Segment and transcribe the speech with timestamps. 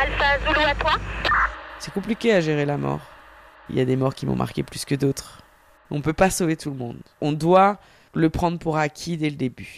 [0.00, 0.92] Alpha Zulu à toi.
[1.78, 3.00] C'est compliqué à gérer la mort.
[3.68, 5.42] Il y a des morts qui m'ont marqué plus que d'autres.
[5.90, 6.96] On peut pas sauver tout le monde.
[7.20, 7.76] On doit
[8.14, 9.76] le prendre pour acquis dès le début.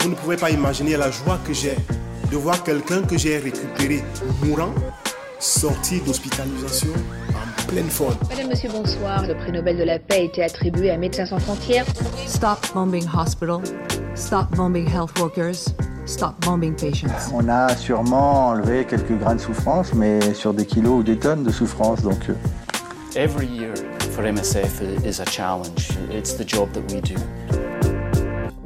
[0.00, 1.76] Vous ne pouvez pas imaginer la joie que j'ai
[2.30, 4.02] de voir quelqu'un que j'ai récupéré
[4.42, 4.72] mourant
[5.38, 6.92] sorti d'hospitalisation
[7.34, 8.16] en pleine forme.
[8.30, 9.26] Madame, Monsieur, bonsoir.
[9.26, 11.84] Le prix Nobel de la paix a été attribué à Médecins sans frontières.
[12.26, 13.60] Stop bombing hospital.
[14.14, 15.74] Stop bombing health workers.
[16.06, 17.08] Stop bombing patients.
[17.32, 21.42] On a sûrement enlevé quelques grains de souffrance, mais sur des kilos ou des tonnes
[21.42, 22.02] de souffrance.
[22.02, 22.34] Donc, euh,
[23.16, 23.72] Every year
[24.10, 25.88] for MSF is a challenge.
[26.12, 27.14] It's the job that we do.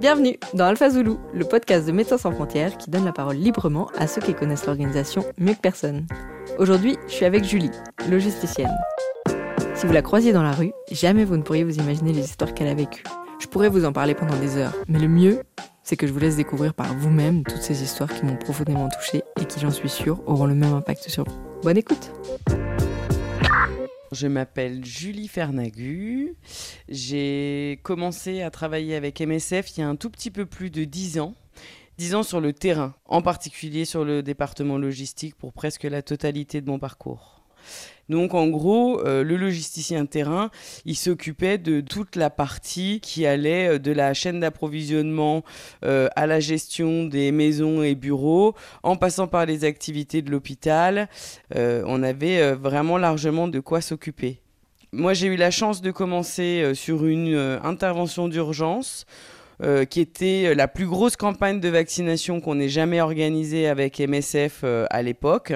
[0.00, 3.88] Bienvenue dans Alpha Zulu, le podcast de Médecins sans frontières qui donne la parole librement
[3.96, 6.06] à ceux qui connaissent l'organisation mieux que personne.
[6.58, 7.70] Aujourd'hui, je suis avec Julie,
[8.10, 8.76] logisticienne.
[9.76, 12.52] Si vous la croisiez dans la rue, jamais vous ne pourriez vous imaginer les histoires
[12.52, 13.04] qu'elle a vécues.
[13.38, 15.42] Je pourrais vous en parler pendant des heures, mais le mieux,
[15.88, 19.22] c'est que je vous laisse découvrir par vous-même toutes ces histoires qui m'ont profondément touchée
[19.40, 21.34] et qui, j'en suis sûre, auront le même impact sur vous.
[21.62, 22.12] Bonne écoute
[24.12, 26.36] Je m'appelle Julie Fernagu.
[26.90, 30.84] J'ai commencé à travailler avec MSF il y a un tout petit peu plus de
[30.84, 31.34] 10 ans.
[31.96, 36.60] 10 ans sur le terrain, en particulier sur le département logistique pour presque la totalité
[36.60, 37.37] de mon parcours.
[38.08, 40.50] Donc en gros, euh, le logisticien terrain,
[40.84, 45.44] il s'occupait de toute la partie qui allait euh, de la chaîne d'approvisionnement
[45.84, 51.08] euh, à la gestion des maisons et bureaux, en passant par les activités de l'hôpital.
[51.54, 54.40] On avait vraiment largement de quoi s'occuper.
[54.92, 59.06] Moi, j'ai eu la chance de commencer sur une intervention d'urgence.
[59.62, 64.60] Euh, qui était la plus grosse campagne de vaccination qu'on ait jamais organisée avec MSF
[64.62, 65.52] euh, à l'époque.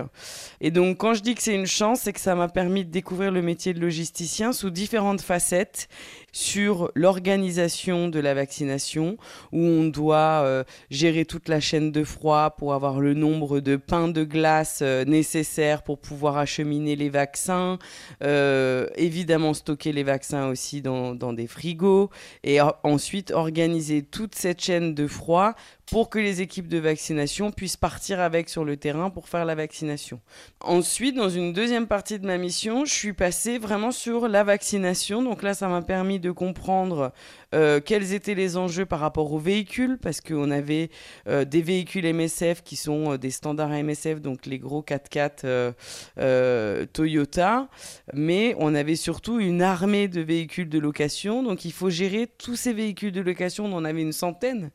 [0.60, 2.90] Et donc, quand je dis que c'est une chance, c'est que ça m'a permis de
[2.90, 5.88] découvrir le métier de logisticien sous différentes facettes
[6.32, 9.18] sur l'organisation de la vaccination,
[9.52, 13.76] où on doit euh, gérer toute la chaîne de froid pour avoir le nombre de
[13.76, 17.78] pains de glace euh, nécessaires pour pouvoir acheminer les vaccins,
[18.22, 22.10] euh, évidemment stocker les vaccins aussi dans, des frigos,
[22.42, 25.54] et ensuite organiser toute cette chaîne de froid
[25.92, 29.54] pour que les équipes de vaccination puissent partir avec sur le terrain pour faire la
[29.54, 30.20] vaccination.
[30.62, 35.22] Ensuite, dans une deuxième partie de ma mission, je suis passée vraiment sur la vaccination.
[35.22, 37.12] Donc là, ça m'a permis de comprendre
[37.54, 40.88] euh, quels étaient les enjeux par rapport aux véhicules, parce qu'on avait
[41.28, 45.72] euh, des véhicules MSF qui sont euh, des standards MSF, donc les gros 4x4 euh,
[46.18, 47.68] euh, Toyota,
[48.14, 51.42] mais on avait surtout une armée de véhicules de location.
[51.42, 54.70] Donc il faut gérer tous ces véhicules de location, on en avait une centaine.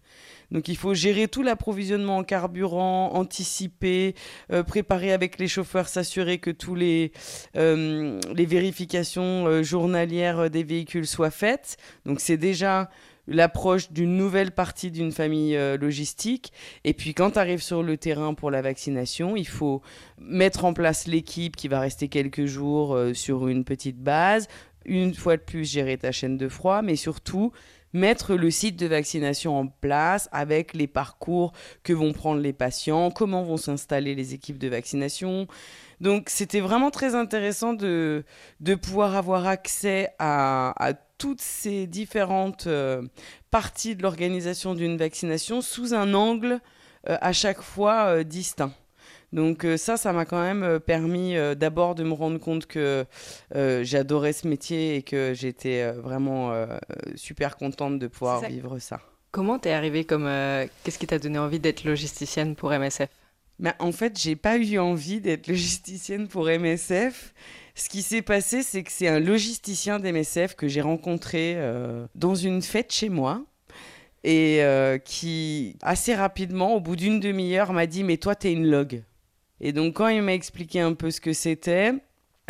[0.51, 4.15] Donc il faut gérer tout l'approvisionnement en carburant, anticiper,
[4.51, 7.11] euh, préparer avec les chauffeurs, s'assurer que tous les,
[7.55, 11.77] euh, les vérifications euh, journalières des véhicules soient faites.
[12.05, 12.89] Donc c'est déjà
[13.29, 16.53] l'approche d'une nouvelle partie d'une famille logistique.
[16.85, 19.81] Et puis quand tu arrives sur le terrain pour la vaccination, il faut
[20.17, 24.47] mettre en place l'équipe qui va rester quelques jours sur une petite base.
[24.85, 27.51] Une fois de plus, gérer ta chaîne de froid, mais surtout
[27.97, 31.51] mettre le site de vaccination en place avec les parcours
[31.83, 35.47] que vont prendre les patients, comment vont s'installer les équipes de vaccination.
[35.99, 38.23] Donc c'était vraiment très intéressant de,
[38.59, 43.01] de pouvoir avoir accès à, à toutes ces différentes euh,
[43.49, 46.59] parties de l'organisation d'une vaccination sous un angle
[47.09, 48.71] euh, à chaque fois euh, distinct.
[49.33, 52.65] Donc euh, ça, ça m'a quand même euh, permis euh, d'abord de me rendre compte
[52.65, 53.05] que
[53.53, 56.67] j'adorais ce métier et que j'étais vraiment
[57.15, 58.47] super contente de pouvoir ça.
[58.47, 58.99] vivre ça.
[59.31, 60.25] Comment t'es arrivée comme...
[60.83, 63.09] Qu'est-ce qui t'a donné envie d'être logisticienne pour MSF
[63.59, 67.33] Mais en fait, j'ai pas eu envie d'être logisticienne pour MSF.
[67.77, 72.33] Ce qui s'est passé, c'est que c'est un logisticien d'MSF que j'ai rencontré euh, dans
[72.33, 73.45] une fête chez moi
[74.23, 78.65] et euh, qui, assez rapidement, au bout d'une demi-heure, m'a dit Mais toi, t'es une
[78.65, 79.03] log.
[79.59, 81.93] Et donc, quand il m'a expliqué un peu ce que c'était,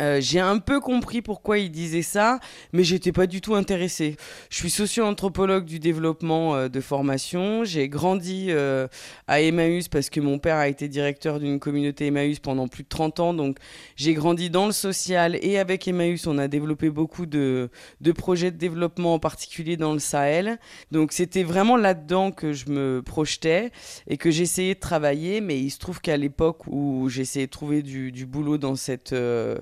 [0.00, 2.38] euh, j'ai un peu compris pourquoi il disait ça,
[2.72, 4.16] mais j'étais pas du tout intéressée.
[4.48, 7.64] Je suis socio-anthropologue du développement euh, de formation.
[7.64, 8.86] J'ai grandi euh,
[9.26, 12.88] à Emmaüs parce que mon père a été directeur d'une communauté Emmaüs pendant plus de
[12.88, 13.34] 30 ans.
[13.34, 13.58] Donc
[13.96, 17.68] j'ai grandi dans le social et avec Emmaüs, on a développé beaucoup de,
[18.00, 20.58] de projets de développement, en particulier dans le Sahel.
[20.92, 23.72] Donc c'était vraiment là-dedans que je me projetais
[24.06, 25.40] et que j'essayais de travailler.
[25.40, 29.12] Mais il se trouve qu'à l'époque où j'essayais de trouver du, du boulot dans cette
[29.12, 29.58] euh,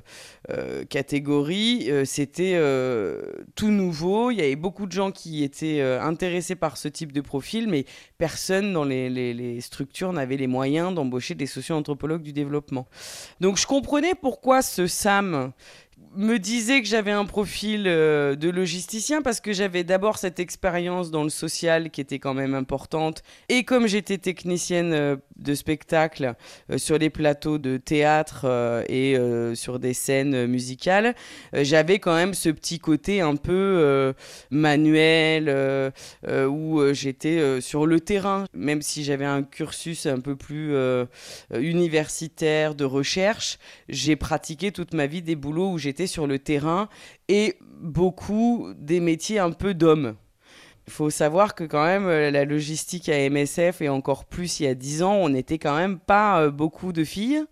[0.89, 3.21] catégorie, euh, c'était euh,
[3.55, 4.31] tout nouveau.
[4.31, 7.69] Il y avait beaucoup de gens qui étaient euh, intéressés par ce type de profil,
[7.69, 7.85] mais
[8.19, 12.87] personne dans les structures n'avait les moyens d'embaucher des socio-anthropologues du développement.
[13.41, 15.53] Donc je comprenais pourquoi ce SAM
[16.17, 21.11] me disait que j'avais un profil euh, de logisticien parce que j'avais d'abord cette expérience
[21.11, 23.23] dans le social qui était quand même importante.
[23.49, 26.35] Et comme j'étais technicienne euh, de spectacle
[26.71, 28.47] euh, sur les plateaux de théâtre
[28.89, 29.17] et
[29.55, 31.15] sur des scènes musicales,
[31.53, 34.15] j'avais quand même ce petit côté un peu
[34.51, 35.93] manuel
[36.29, 38.45] où j'étais sur le terrain.
[38.55, 40.75] Même si j'avais un cursus un peu plus
[41.55, 43.59] universitaire de recherche,
[43.89, 46.89] j'ai pratiqué toute ma vie des boulots où j'étais sur le terrain
[47.29, 50.17] et beaucoup des métiers un peu d'hommes.
[50.87, 54.65] Il faut savoir que quand même euh, la logistique à MSF et encore plus il
[54.65, 57.43] y a 10 ans, on n'était quand même pas euh, beaucoup de filles.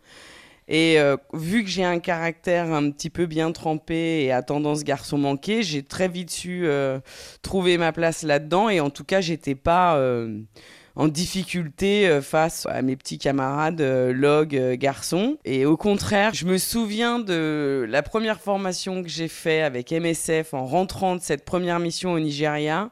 [0.69, 4.85] Et euh, vu que j'ai un caractère un petit peu bien trempé et à tendance
[4.85, 6.67] garçon manqué, j'ai très vite su
[7.43, 8.71] trouver ma place là-dedans.
[8.71, 10.01] Et en tout cas, j'étais pas
[10.97, 15.39] en difficulté euh, face à mes petits camarades euh, log euh, garçons.
[15.45, 20.55] Et au contraire, je me souviens de la première formation que j'ai fait avec MSF
[20.55, 22.91] en rentrant de cette première mission au Nigeria.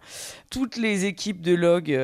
[0.50, 1.98] Toutes les équipes de log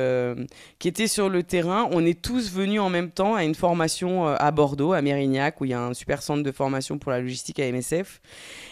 [0.79, 4.25] qui étaient sur le terrain, on est tous venus en même temps à une formation
[4.27, 7.19] à Bordeaux, à Mérignac, où il y a un super centre de formation pour la
[7.19, 8.21] logistique à MSF.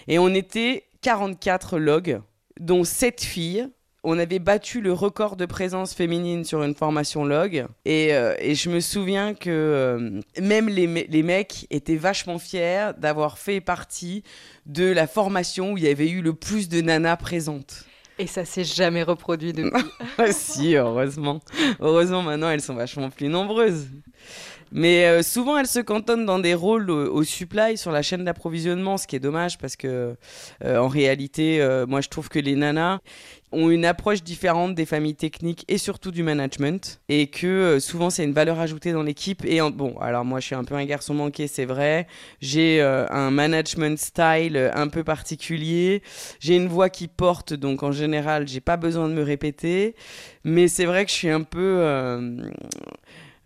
[0.08, 2.22] Et on était 44 logs,
[2.60, 3.68] dont 7 filles
[4.04, 7.66] on avait battu le record de présence féminine sur une formation log.
[7.86, 13.38] Et, euh, je me souviens que euh, même les, les, mecs étaient vachement fiers d'avoir
[13.38, 14.24] fait partie
[14.66, 17.86] de la formation où il y avait eu le plus de nanas présentes.
[18.20, 19.72] Et ça s'est jamais reproduit depuis.
[20.18, 21.42] Ah, si, heureusement.
[21.80, 23.86] Heureusement, maintenant, elles sont vachement plus nombreuses.
[24.72, 28.98] Mais euh, souvent, elles se cantonnent dans des rôles au, supply sur la chaîne d'approvisionnement,
[28.98, 30.16] ce qui est dommage parce que,
[30.64, 33.00] euh, en réalité, euh, moi, je trouve que les nanas
[33.54, 38.26] ont une approche différente des familles techniques et surtout du management et que souvent c'est
[38.26, 41.14] une valeur ajoutée dans l'équipe et bon alors moi je suis un peu un garçon
[41.14, 42.08] manqué c'est vrai.
[42.42, 46.04] J'ai un management style un peu particulier.
[46.42, 49.96] J'ai une voix qui porte donc en général j'ai pas besoin de me répéter.
[50.44, 51.82] Mais c'est vrai que je suis un peu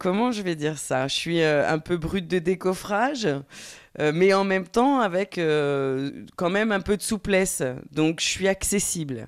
[0.01, 1.07] comment je vais dire ça?
[1.07, 3.27] Je suis euh, un peu brute de décoffrage,
[3.99, 7.61] euh, mais en même temps avec euh, quand même un peu de souplesse.
[7.91, 9.27] Donc je suis accessible.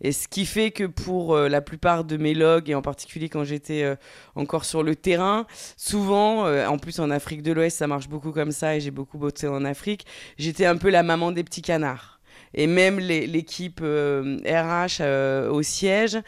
[0.00, 3.44] Et ce qui fait que pour la plupart de mes logs, et en particulier quand
[3.44, 3.96] j'étais
[4.34, 5.46] encore sur le terrain,
[5.78, 9.16] souvent, en plus en Afrique de l'Ouest, ça marche beaucoup comme ça, et j'ai beaucoup
[9.16, 10.04] bossé en Afrique,
[10.36, 12.20] j'étais un peu la maman des petits canards.
[12.52, 15.02] Et même l'équipe RH
[15.50, 16.18] au siège,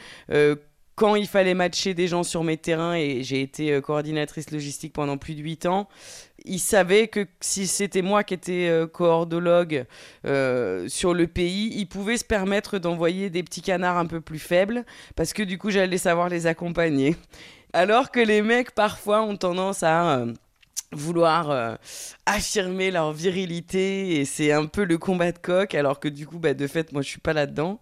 [0.98, 4.92] quand il fallait matcher des gens sur mes terrains, et j'ai été euh, coordinatrice logistique
[4.92, 5.88] pendant plus de 8 ans,
[6.44, 9.84] ils savaient que si c'était moi qui étais euh, coordologue
[10.26, 14.40] euh, sur le pays, ils pouvaient se permettre d'envoyer des petits canards un peu plus
[14.40, 14.84] faibles,
[15.14, 17.14] parce que du coup j'allais savoir les accompagner.
[17.72, 20.24] Alors que les mecs parfois ont tendance à
[20.90, 21.78] vouloir
[22.24, 26.38] affirmer leur virilité et c'est un peu le combat de coq alors que du coup
[26.38, 27.78] bah, de fait moi je suis pas là-dedans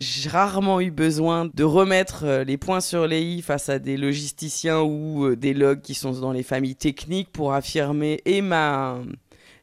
[0.00, 3.98] j'ai rarement eu besoin de remettre euh, les points sur les i face à des
[3.98, 8.98] logisticiens ou euh, des logs qui sont dans les familles techniques pour affirmer et ma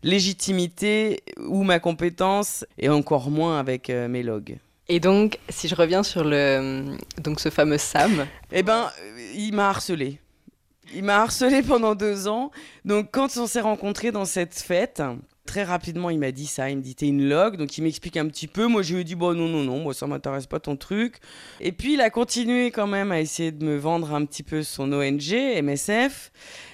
[0.03, 4.57] légitimité ou ma compétence et encore moins avec euh, mes logs.
[4.89, 8.89] Et donc, si je reviens sur le donc ce fameux Sam, eh ben,
[9.35, 10.19] il m'a harcelé.
[10.93, 12.51] Il m'a harcelé pendant deux ans.
[12.85, 15.01] Donc, quand on s'est rencontrés dans cette fête,
[15.47, 16.69] très rapidement, il m'a dit ça.
[16.69, 17.57] Il me dit T'es une log.
[17.57, 18.67] Donc, il m'explique un petit peu.
[18.67, 21.17] Moi, je lui ai dit Bon, non, non, non, moi, ça m'intéresse pas ton truc.
[21.59, 24.61] Et puis, il a continué quand même à essayer de me vendre un petit peu
[24.61, 25.33] son ONG,
[25.63, 26.31] MSF,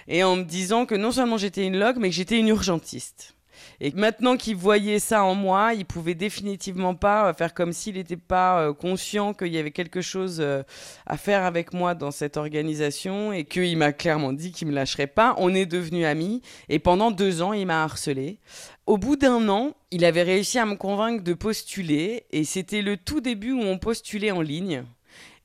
[0.10, 3.36] et en me disant que non seulement j'étais une log, mais que j'étais une urgentiste.
[3.80, 7.96] Et maintenant qu'il voyait ça en moi, il pouvait définitivement pas euh, faire comme s'il
[7.96, 10.64] n'était pas euh, conscient qu'il y avait quelque chose euh,
[11.06, 15.08] à faire avec moi dans cette organisation et qu'il m'a clairement dit qu'il me lâcherait
[15.08, 15.36] pas.
[15.38, 18.40] On est devenus amis et pendant deux ans, il m'a harcelé.
[18.86, 22.98] Au bout d'un an, il avait réussi à me convaincre de postuler et c'était le
[22.98, 24.84] tout début où on postulait en ligne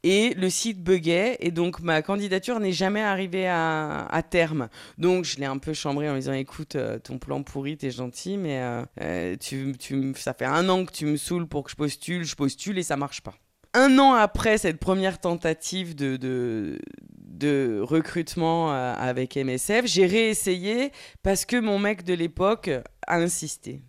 [0.03, 4.69] et le site buguait et donc ma candidature n'est jamais arrivée à, terme.
[4.99, 7.91] Donc je l'ai un peu chambré en lui disant écoute euh, ton plan pourri t'es
[7.91, 11.65] gentil mais euh, euh, tu, tu, ça fait un an que tu me saoules pour
[11.65, 13.35] que je postule, je postule et ça marche pas.
[13.75, 16.79] Un an après cette première tentative de, de,
[17.19, 20.91] de recrutement avec MSF, j'ai réessayé
[21.23, 22.71] parce que mon mec de l'époque
[23.07, 23.83] a insisté.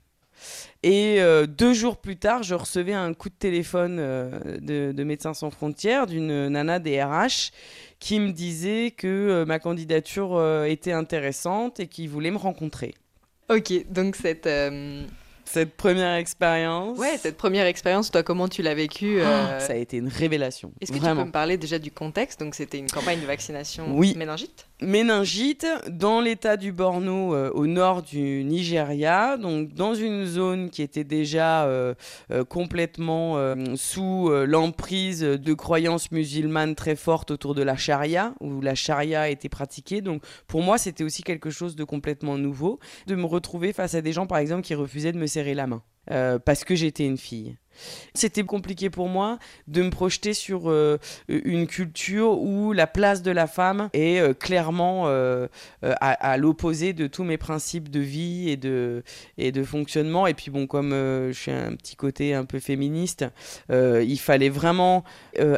[0.83, 4.31] Et euh, deux jours plus tard, je recevais un coup de téléphone euh,
[4.61, 7.51] de, Médecins sans frontières, d'une nana des RH,
[7.99, 12.93] qui me disait que euh, ma candidature était intéressante et qu'il voulait me rencontrer.
[13.49, 14.47] Ok, donc cette,
[15.51, 16.97] cette première expérience.
[16.99, 20.71] Ouais, cette première expérience, toi, comment tu l'as vécue euh, Ça a été une révélation.
[20.79, 22.39] Est-ce que tu peux me parler déjà du contexte?
[22.39, 24.13] Donc, c'était une campagne de vaccination oui.
[24.15, 30.69] méningite Méningite dans l'état du Borno, euh, au nord du Nigeria, donc dans une zone
[30.69, 31.95] qui était déjà euh,
[32.47, 33.37] complètement
[33.75, 39.49] sous l'emprise de croyances musulmanes très fortes autour de la charia, où la charia était
[39.49, 40.01] pratiquée.
[40.01, 44.01] Donc, pour moi, c'était aussi quelque chose de complètement nouveau, de me retrouver face à
[44.01, 47.17] des gens, par exemple, qui refusaient de me la main euh, parce que j'étais une
[47.17, 47.55] fille.
[48.13, 50.97] C'était compliqué pour moi de me projeter sur euh,
[51.29, 55.07] une culture où la place de la femme est euh, clairement
[55.81, 59.03] à, l'opposé de tous mes principes de vie et de,
[59.63, 60.25] fonctionnement.
[60.25, 63.25] Et puis bon, comme je suis un petit côté un peu féministe,
[63.69, 65.03] il fallait vraiment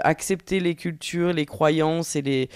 [0.04, 2.50] accepter les cultures, les croyances et les,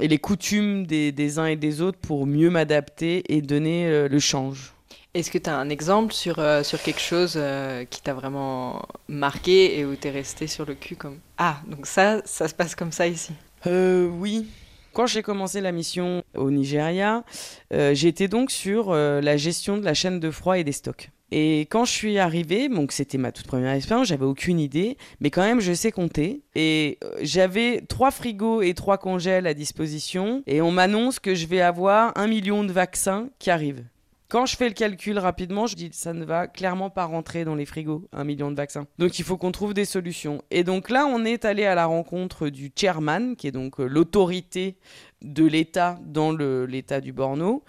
[0.00, 4.18] et les coutumes des, des uns et des autres pour mieux m'adapter et donner le
[4.18, 4.74] change.
[5.14, 8.82] Est-ce que tu as un exemple sur, euh, sur quelque chose euh, qui t'a vraiment
[9.08, 12.54] marqué et où tu es resté sur le cul comme Ah, donc ça, ça se
[12.54, 13.32] passe comme ça ici?
[13.66, 14.46] Euh, Oui.
[14.92, 17.22] Quand j'ai commencé la mission au Nigeria,
[17.70, 21.10] j'étais donc sur la gestion de la chaîne de froid et des stocks.
[21.30, 25.30] Et quand je suis arrivée, donc c'était ma toute première expérience, j'avais aucune idée, mais
[25.30, 26.40] quand même je sais compter.
[26.56, 31.60] Et j'avais trois frigos et trois congèles à disposition, et on m'annonce que je vais
[31.60, 33.84] avoir un million de vaccins qui arrivent.
[34.30, 37.54] Quand je fais le calcul rapidement, je dis ça ne va clairement pas rentrer dans
[37.54, 38.86] les frigos, un million de vaccins.
[38.98, 40.42] Donc il faut qu'on trouve des solutions.
[40.50, 43.86] Et donc là, on est allé à la rencontre du chairman, qui est donc euh,
[43.86, 44.76] l'autorité
[45.22, 47.64] de l'État dans l'État du Borno,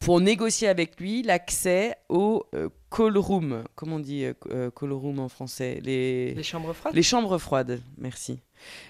[0.00, 3.64] pour négocier avec lui l'accès au euh, call room.
[3.74, 5.80] Comment on dit euh, call room en français?
[5.82, 6.34] Les...
[6.34, 6.94] les chambres froides?
[6.94, 8.38] Les chambres froides, merci.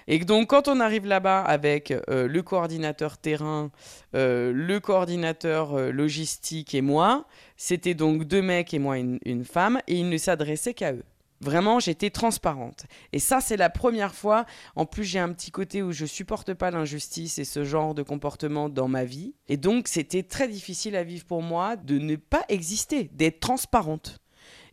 [0.07, 3.71] Et donc, quand on arrive là-bas avec euh, le coordinateur terrain,
[4.15, 7.25] euh, le coordinateur euh, logistique et moi,
[7.57, 11.03] c'était donc deux mecs et moi une, une femme, et il ne s'adressait qu'à eux.
[11.43, 12.85] Vraiment, j'étais transparente.
[13.11, 14.45] Et ça, c'est la première fois.
[14.77, 18.01] En plus, j'ai un petit côté où je supporte pas l'injustice et ce genre de
[18.01, 19.35] comportement dans ma vie.
[19.49, 24.19] Et donc, c'était très difficile à vivre pour moi de ne pas exister, d'être transparente.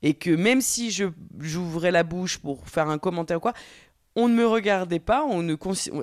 [0.02, 0.97] Et que même si
[1.38, 3.52] j'ouvrais la bouche pour faire un commentaire ou quoi,
[4.17, 5.57] on ne me regardait pas, on ne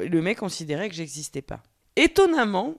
[0.06, 1.62] le mec considérait que j'existais pas.
[1.96, 2.76] Étonnamment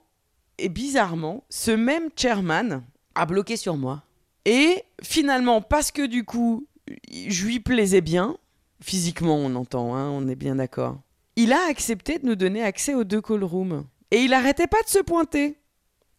[0.59, 2.83] et bizarrement, ce même chairman
[3.15, 4.03] a bloqué sur moi.
[4.45, 6.67] Et finalement, parce que du coup,
[7.13, 8.37] je lui plaisais bien,
[8.83, 11.01] physiquement on entend, hein, on est bien d'accord,
[11.37, 13.85] il a accepté de nous donner accès aux deux call rooms.
[14.11, 15.59] Et il arrêtait pas de se pointer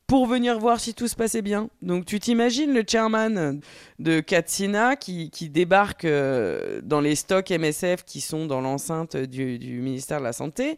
[0.10, 1.70] pour venir voir si tout se passait bien.
[1.84, 3.62] Donc tu t'imagines le chairman
[4.00, 10.18] de Katsina qui, débarque euh, dans les stocks MSF qui sont dans l'enceinte du, ministère
[10.18, 10.78] de la Santé,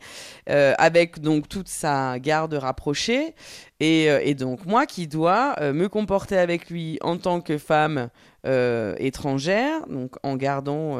[0.50, 3.34] euh, avec donc toute sa garde rapprochée,
[3.80, 8.10] et, euh, donc moi qui dois me comporter avec lui en tant que femme
[8.44, 11.00] étrangère, donc en gardant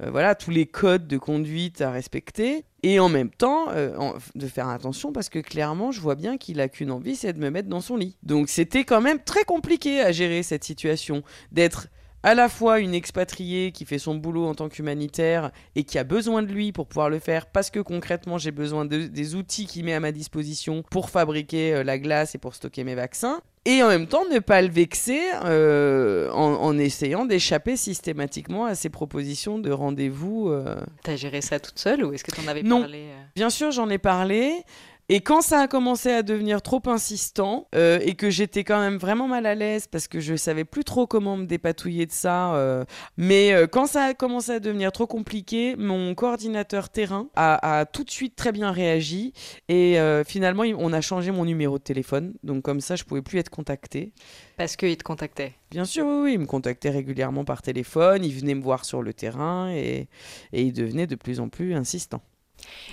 [0.00, 4.68] voilà tous les codes de conduite à respecter, et en même temps, euh, de faire
[4.68, 7.68] attention parce que clairement, je vois bien qu'il a qu'une envie, c'est de me mettre
[7.68, 8.16] dans son lit.
[8.22, 11.22] Donc c'était quand même très compliqué à gérer cette situation,
[11.52, 11.88] d'être
[12.22, 16.04] à la fois une expatriée qui fait son boulot en tant qu'humanitaire et qui a
[16.04, 19.66] besoin de lui pour pouvoir le faire parce que concrètement j'ai besoin de, des outils
[19.66, 23.40] qu'il met à ma disposition pour fabriquer euh, la glace et pour stocker mes vaccins.
[23.66, 28.88] Et en même temps ne pas le vexer euh, en, essayant d'échapper systématiquement à ses
[28.88, 30.48] propositions de rendez-vous.
[30.48, 30.76] Euh.
[31.02, 33.98] T'as géré ça toute seule ou est-ce que t'en avais parlé Bien sûr j'en ai
[33.98, 34.64] parlé.
[35.12, 38.96] Et quand ça a commencé à devenir trop insistant euh, et que j'étais quand même
[38.96, 42.54] vraiment mal à l'aise parce que je savais plus trop comment me dépatouiller de ça,
[42.54, 42.84] euh,
[43.16, 48.04] mais euh, quand ça a commencé à devenir trop compliqué, mon coordinateur terrain a, tout
[48.04, 49.32] de suite très bien réagi
[49.68, 53.40] et finalement on a changé mon numéro de téléphone, donc comme ça je pouvais plus
[53.40, 54.12] être contacté.
[54.58, 58.32] Parce qu'il te contactait Bien sûr, oui, oui, il me contactait régulièrement par téléphone, il
[58.32, 60.06] venait me voir sur le terrain et,
[60.52, 62.22] et il devenait de plus en plus insistant.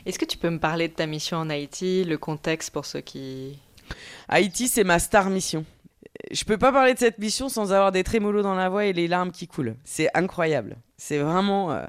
[0.06, 3.02] Est-ce que tu peux me parler de ta mission en Haïti, le contexte pour ceux
[3.02, 3.60] qui...
[4.28, 5.66] Haïti, c'est ma star mission.
[6.32, 8.94] Je peux pas parler de cette mission sans avoir des trémolos dans la voix et
[8.94, 9.76] les larmes qui coulent.
[9.84, 10.78] C'est incroyable.
[10.98, 11.72] C'est vraiment...
[11.72, 11.86] Euh,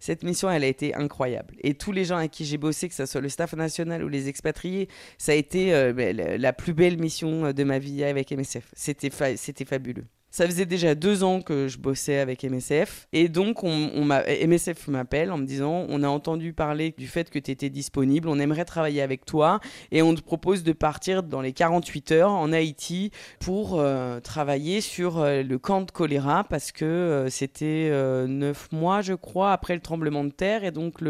[0.00, 1.54] cette mission, elle a été incroyable.
[1.60, 4.08] Et tous les gens avec qui j'ai bossé, que ce soit le staff national ou
[4.08, 8.30] les expatriés, ça a été euh, ben, la plus belle mission de ma vie avec
[8.30, 8.70] MSF.
[8.74, 10.04] C'était fabuleux.
[10.30, 13.08] Ça faisait déjà deux ans que je bossais avec MSF.
[13.14, 17.38] Et donc, on, MSF m'appelle en me disant On a entendu parler du fait que
[17.38, 19.60] tu étais disponible, on aimerait travailler avec toi.
[19.90, 24.80] Et on te propose de partir dans les 48 heures en Haïti pour euh, travailler
[24.82, 27.90] sur euh, le camp de choléra parce que euh, c'était
[28.26, 30.62] neuf mois, je crois, après le tremblement de terre.
[30.64, 31.00] Et donc,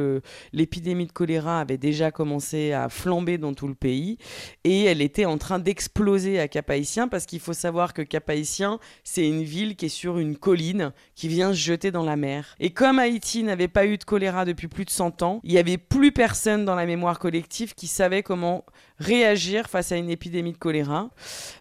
[0.53, 4.19] l'épidémie de choléra avait déjà commencé à flamber dans tout le pays.
[4.63, 8.79] Et elle était en train d'exploser à Cap-Haïtien parce qu'il faut savoir que Cap-Haïtien,
[9.11, 12.55] c'est une ville qui est sur une colline qui vient se jeter dans la mer.
[12.61, 15.59] Et comme Haïti n'avait pas eu de choléra depuis plus de 100 ans, il n'y
[15.59, 18.67] avait plus personne dans la mémoire collective qui savait comment
[18.99, 21.11] réagir face à une épidémie de choléra.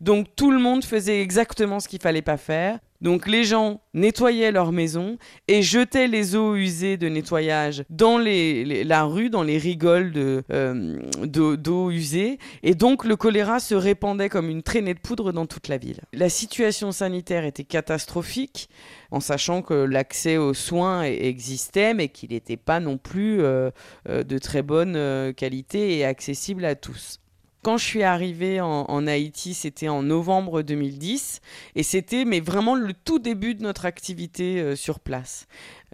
[0.01, 2.79] Donc tout le monde faisait exactement ce qu'il fallait pas faire.
[3.01, 5.17] Donc les gens nettoyaient leur maison
[5.47, 10.11] et jetaient les eaux usées de nettoyage dans la rue, dans les rigoles
[10.51, 12.39] euh, d'eau usée.
[12.63, 16.01] Et donc le choléra se répandait comme une traînée de poudre dans toute la ville.
[16.13, 18.69] La situation sanitaire était catastrophique,
[19.11, 23.69] en sachant que l'accès aux soins existait, mais qu'il n'était pas non plus euh,
[24.09, 27.19] euh, de très bonne qualité et accessible à tous.
[27.63, 31.41] Quand je suis arrivée en, Haïti, c'était en novembre 2010
[31.75, 35.47] et c'était mais vraiment le tout début de notre activité euh, sur place.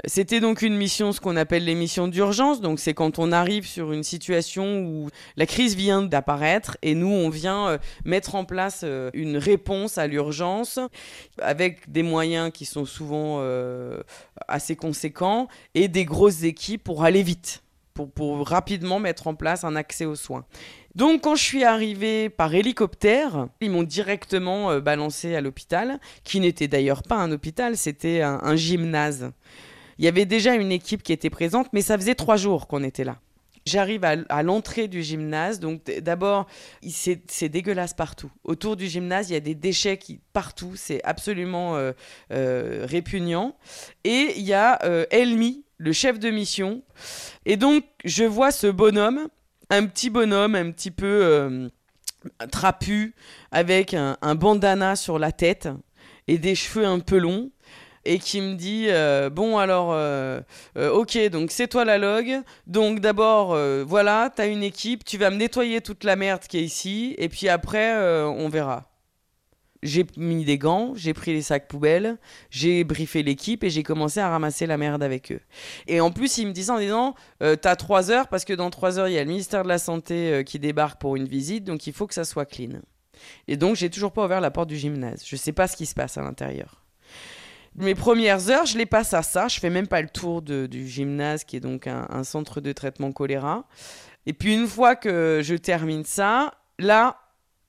[0.05, 2.62] C'était donc une mission, ce qu'on appelle les missions d'urgence.
[2.62, 7.08] Donc c'est quand on arrive sur une situation où la crise vient d'apparaître et nous
[7.08, 10.79] on vient euh, mettre en place euh, une réponse à l'urgence
[11.41, 13.41] avec des moyens qui sont souvent
[14.48, 19.63] assez conséquents et des grosses équipes pour aller vite, pour, pour rapidement mettre en place
[19.63, 20.46] un accès aux soins.
[20.95, 26.39] Donc quand je suis arrivée par hélicoptère, ils m'ont directement euh, balancé à l'hôpital, qui
[26.39, 29.31] n'était d'ailleurs pas un hôpital, c'était un, gymnase.
[29.97, 32.83] Il y avait déjà une équipe qui était présente, mais ça faisait trois jours qu'on
[32.83, 33.17] était là.
[33.65, 36.47] J'arrive à, l'entrée du gymnase, donc d'abord,
[36.85, 38.29] c'est dégueulasse partout.
[38.43, 39.97] Autour du gymnase, il y a des déchets
[40.33, 41.93] partout, c'est absolument euh,
[42.33, 43.55] euh, répugnant.
[44.03, 44.79] Et il y a
[45.12, 46.83] Elmi, le chef de mission.
[47.45, 49.29] Et donc, je vois ce bonhomme
[49.74, 51.70] un petit bonhomme un petit peu euh,
[52.51, 53.15] trapu
[53.51, 55.70] avec un, bandana sur la tête
[56.27, 57.50] et des cheveux un peu longs
[58.06, 60.42] et qui me dit euh, bon alors euh,
[60.75, 62.42] ok donc c'est toi la log.
[62.68, 66.63] Donc d'abord voilà t'as une équipe tu vas me nettoyer toute la merde qui est
[66.63, 68.92] ici et puis après on verra
[69.83, 72.17] j'ai mis des gants, j'ai pris les sacs poubelles,
[72.49, 75.41] j'ai briefé l'équipe et j'ai commencé à ramasser la merde avec eux.
[75.87, 78.69] Et en plus, ils me disaient en disant euh, T'as trois heures parce que dans
[78.69, 81.27] trois heures, il y a le ministère de la Santé euh, qui débarque pour une
[81.27, 82.79] visite, donc il faut que ça soit clean.
[83.47, 85.23] Et donc, j'ai toujours pas ouvert la porte du gymnase.
[85.25, 86.83] Je sais pas ce qui se passe à l'intérieur.
[87.75, 89.47] Mes premières heures, je les passe à ça.
[89.47, 92.71] Je fais même pas le tour du gymnase qui est donc un, un centre de
[92.71, 93.65] traitement choléra.
[94.25, 97.17] Et puis, une fois que je termine ça, là,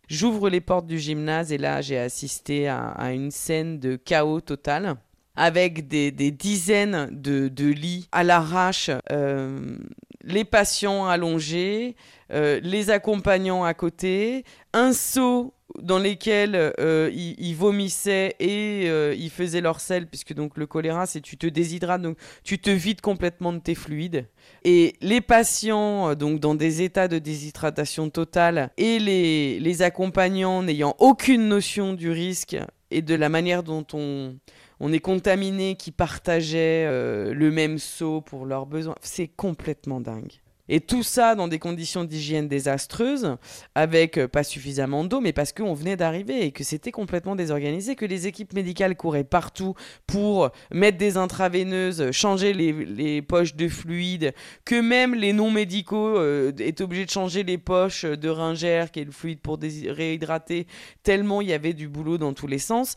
[0.08, 4.96] J'ouvre les portes du gymnase et là j'ai assisté à, une scène de chaos total
[5.36, 9.76] avec des, dizaines de, lits à l'arrache, euh,
[10.22, 11.96] les patients allongés,
[12.32, 19.30] euh, les accompagnants à côté, un seau dans lesquels euh, ils, vomissaient et euh, ils
[19.30, 23.00] faisaient leur sel, puisque donc le choléra, c'est tu te déshydrates, donc tu te vides
[23.00, 24.26] complètement de tes fluides.
[24.64, 30.62] Et les patients, euh, donc dans des états de déshydratation totale, et les, les accompagnants
[30.62, 32.56] n'ayant aucune notion du risque
[32.90, 34.36] et de la manière dont on,
[34.80, 40.43] on est contaminé, qui partageaient le même seau pour leurs besoins, c'est complètement dingue.
[40.68, 43.36] Et tout ça dans des conditions d'hygiène désastreuses,
[43.74, 47.96] avec euh, pas suffisamment d'eau, mais parce qu'on venait d'arriver et que c'était complètement désorganisé,
[47.96, 49.74] que les équipes médicales couraient partout
[50.06, 54.32] pour mettre des intraveineuses, changer les, poches de fluide,
[54.64, 59.04] que même les non-médicaux euh, étaient obligés de changer les poches de ringère, qui est
[59.04, 60.66] le fluide pour réhydrater,
[61.02, 62.94] tellement il y avait du boulot dans tous les sens.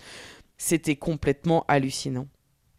[0.57, 2.27] C'était complètement hallucinant.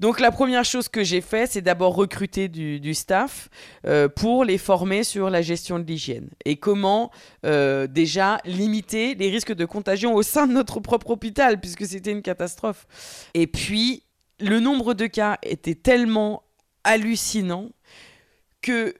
[0.00, 3.48] Donc la première chose que j'ai fait, c'est d'abord recruter du, staff
[3.86, 7.10] euh, pour les former sur la gestion de l'hygiène et comment
[7.44, 12.12] euh, déjà limiter les risques de contagion au sein de notre propre hôpital puisque c'était
[12.12, 12.86] une catastrophe.
[13.34, 14.04] Et puis
[14.40, 16.44] le nombre de cas était tellement
[16.84, 17.70] hallucinant
[18.62, 18.94] que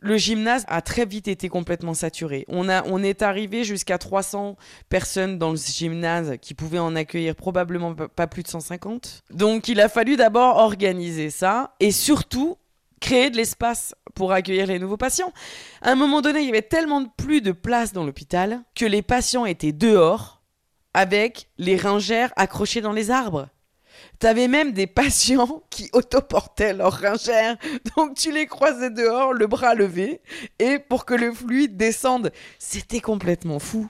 [0.00, 2.44] le gymnase a très vite été complètement saturé.
[2.48, 4.56] On, a, on est arrivé jusqu'à 300
[4.88, 9.22] personnes dans le gymnase qui pouvaient en accueillir probablement pas plus de 150.
[9.30, 12.56] Donc il a fallu d'abord organiser ça et surtout
[13.00, 15.32] créer de l'espace pour accueillir les nouveaux patients.
[15.82, 19.02] À un moment donné, il y avait tellement plus de place dans l'hôpital que les
[19.02, 20.42] patients étaient dehors
[20.92, 23.48] avec les ringères accrochées dans les arbres.
[24.18, 27.56] T'avais même des patients qui autoportaient leur ringère.
[27.96, 30.20] Donc tu les croisais dehors, le bras levé,
[30.58, 32.32] et pour que le fluide descende.
[32.58, 33.88] C'était complètement fou.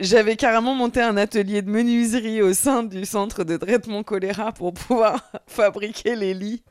[0.00, 4.72] J'avais carrément monté un atelier de menuiserie au sein du centre de traitement choléra pour
[4.72, 6.62] pouvoir fabriquer les lits.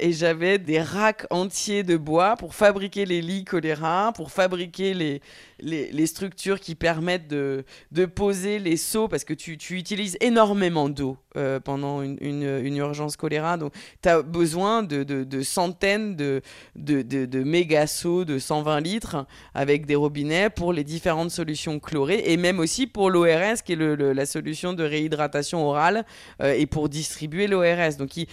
[0.00, 5.20] Et j'avais des racks entiers de bois pour fabriquer les lits choléra, pour fabriquer les,
[5.60, 10.88] les, structures qui permettent de, de, poser les seaux, parce que tu, tu utilises énormément
[10.88, 13.56] d'eau euh, pendant une, une, urgence choléra.
[13.56, 16.42] Donc tu as besoin de, de, de centaines de,
[16.76, 22.36] de, méga seaux de 120 litres avec des robinets pour les différentes solutions chlorées et
[22.36, 26.04] même aussi pour l'ORS, qui est la solution de réhydratation orale,
[26.42, 27.96] euh, et pour distribuer l'ORS.
[27.98, 28.26] Donc, tu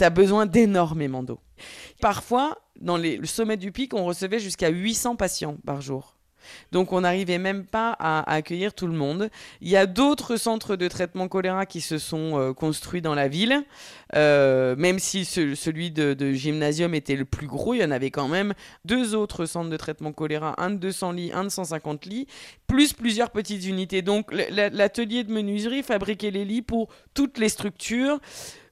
[0.00, 1.40] as besoin d'énormément d'eau.
[2.00, 6.15] Parfois, dans les, le sommet du pic, on recevait jusqu'à 800 patients par jour.
[6.72, 9.30] Donc on n'arrivait même pas à, accueillir tout le monde.
[9.60, 13.28] Il y a d'autres centres de traitement choléra qui se sont euh, construits dans la
[13.28, 13.64] ville.
[14.14, 18.10] Euh, même si ce- celui de, gymnasium était le plus gros, il y en avait
[18.10, 18.54] quand même
[18.84, 22.26] deux autres centres de traitement choléra, un de 200 lits, un de 150 lits,
[22.66, 24.02] plus plusieurs petites unités.
[24.02, 28.20] Donc l'atelier de menuiserie fabriquait les lits pour toutes les structures.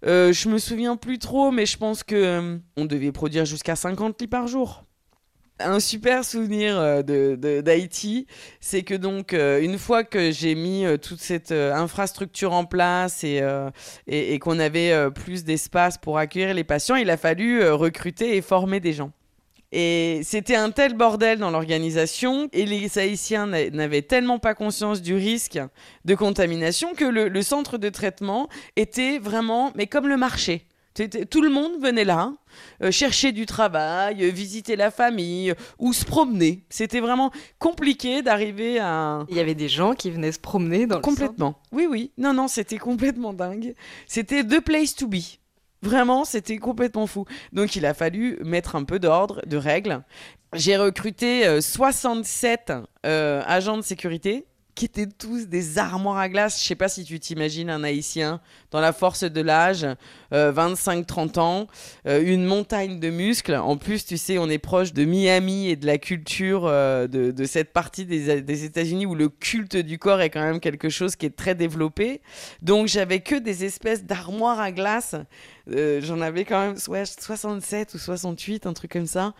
[0.06, 3.74] Euh, je me souviens plus trop, mais je pense que euh, on devait produire jusqu'à
[3.74, 4.84] 50 lits par jour.
[5.60, 8.26] Un super souvenir euh, d'Haïti,
[8.60, 13.22] c'est que donc euh, une fois que j'ai mis euh, toute cette infrastructure en place
[13.22, 18.80] et, qu'on avait plus d'espace pour accueillir les patients, il a fallu recruter et former
[18.80, 19.12] des gens.
[19.70, 25.02] Et c'était un tel bordel dans l'organisation et les Haïtiens n'a- n'avaient tellement pas conscience
[25.02, 25.60] du risque
[26.04, 30.66] de contamination que le, le centre de traitement était vraiment, mais comme le marché.
[30.94, 32.32] Tout le monde venait là,
[32.80, 36.64] euh, chercher du travail, euh, visiter la famille euh, ou se promener.
[36.70, 39.24] C'était vraiment compliqué d'arriver à...
[39.28, 41.16] Il y avait des gens qui venaient se promener dans le centre.
[41.16, 41.58] Complètement.
[41.72, 42.12] Oui, oui.
[42.16, 43.74] Non, non, c'était complètement dingue.
[44.06, 45.16] C'était the place to be.
[45.82, 47.26] Vraiment, c'était complètement fou.
[47.52, 50.02] Donc, il a fallu mettre un peu d'ordre, de règles.
[50.54, 52.72] J'ai recruté euh, 67
[53.04, 56.60] euh, agents de sécurité qui étaient tous des armoires à glace.
[56.60, 59.86] Je sais pas si tu t'imagines un Haïtien dans la force de l'âge,
[60.32, 61.66] euh, 25-30 ans,
[62.06, 63.54] euh, une montagne de muscles.
[63.54, 67.44] En plus, tu sais, on est proche de Miami et de la culture euh, de,
[67.44, 71.26] cette partie des, États-Unis où le culte du corps est quand même quelque chose qui
[71.26, 72.20] est très développé.
[72.62, 75.14] Donc, j'avais que des espèces d'armoires à glace.
[75.70, 79.34] Euh, J'en avais quand même ouais, 67 ou 68, un truc comme ça.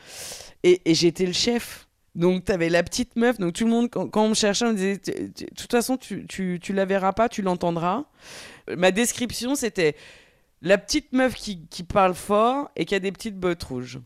[0.63, 1.84] Et j'étais le chef.
[2.15, 3.39] Donc, tu avais la petite meuf.
[3.39, 6.27] Donc, tout le monde, quand, on me cherchait, on me disait De toute façon, tu,
[6.27, 8.05] tu, tu la verras pas, tu l'entendras.
[8.69, 9.97] Ma description, c'était
[10.63, 14.01] la petite meuf qui, qui parle fort et qui a des petites bottes rouges.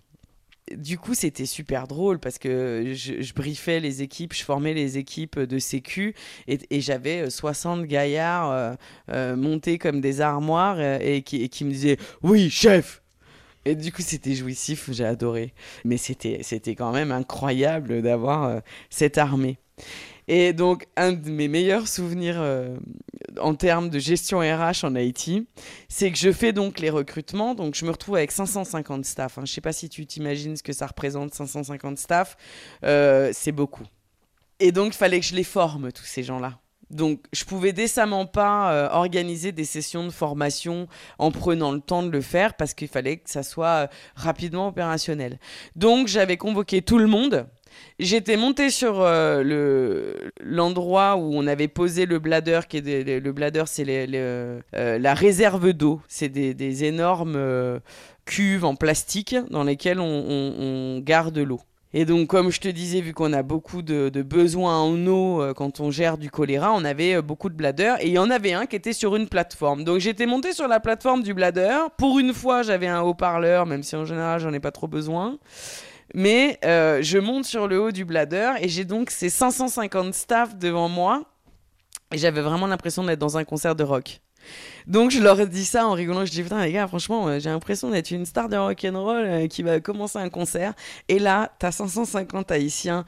[0.77, 5.39] Du coup, c'était super drôle parce que je, briefais les équipes, je formais les équipes
[5.39, 6.15] de sécu
[6.47, 8.75] et, j'avais euh, 60 gaillards euh,
[9.11, 13.03] euh, montés comme des armoires euh, et qui me disaient Oui, chef
[13.69, 15.53] Et du coup, c'était jouissif, j'ai adoré.
[15.85, 19.59] Mais c'était c'était quand même incroyable d'avoir euh, cette armée.
[20.27, 22.77] Et donc, un de mes meilleurs souvenirs euh,
[23.41, 25.47] en termes de gestion RH en Haïti,
[25.89, 27.55] c'est que je fais donc les recrutements.
[27.55, 29.39] Donc, je me retrouve avec 550 staff.
[29.39, 29.43] hein.
[29.45, 32.37] Je sais pas si tu t'imagines ce que ça représente, 550 staff.
[32.85, 33.85] Euh, c'est beaucoup.
[34.61, 36.59] Et donc, il fallait que je les forme, tous ces gens-là.
[36.91, 42.03] Donc, je pouvais décemment pas euh, organiser des sessions de formation en prenant le temps
[42.03, 45.39] de le faire parce qu'il fallait que ça soit euh, rapidement opérationnel.
[45.77, 47.47] Donc, j'avais convoqué tout le monde.
[47.99, 53.33] J'étais montée sur euh, le l'endroit où on avait posé le bladder, qui est le,
[53.33, 53.85] bladder, c'est
[54.73, 56.01] la réserve d'eau.
[56.09, 57.81] C'est des, énormes
[58.25, 61.61] cuves en plastique dans lesquelles on garde l'eau.
[61.95, 65.55] Et donc, comme je te disais, vu qu'on a beaucoup de, besoins en eau euh,
[65.55, 68.29] quand on gère du choléra, on avait euh, beaucoup de bladders et il y en
[68.31, 69.85] avait un qui était sur une plateforme.
[69.85, 71.79] Donc, j'étais montée sur la plateforme du bladder.
[71.97, 75.39] Pour une fois, j'avais un haut-parleur, même si en général, j'en ai pas trop besoin.
[76.15, 80.57] Mais euh, je monte sur le haut du bladder et j'ai donc ces 550 staff
[80.57, 81.25] devant moi.
[82.13, 84.21] Et j'avais vraiment l'impression d'être dans un concert de rock.
[84.87, 86.25] Donc je leur dis ça en rigolant.
[86.25, 89.03] Je dis putain les gars, franchement, euh, j'ai l'impression d'être une star de rock and
[89.03, 90.75] roll euh, qui va commencer un concert.
[91.09, 93.05] Et là, t'as 550 Haïtiens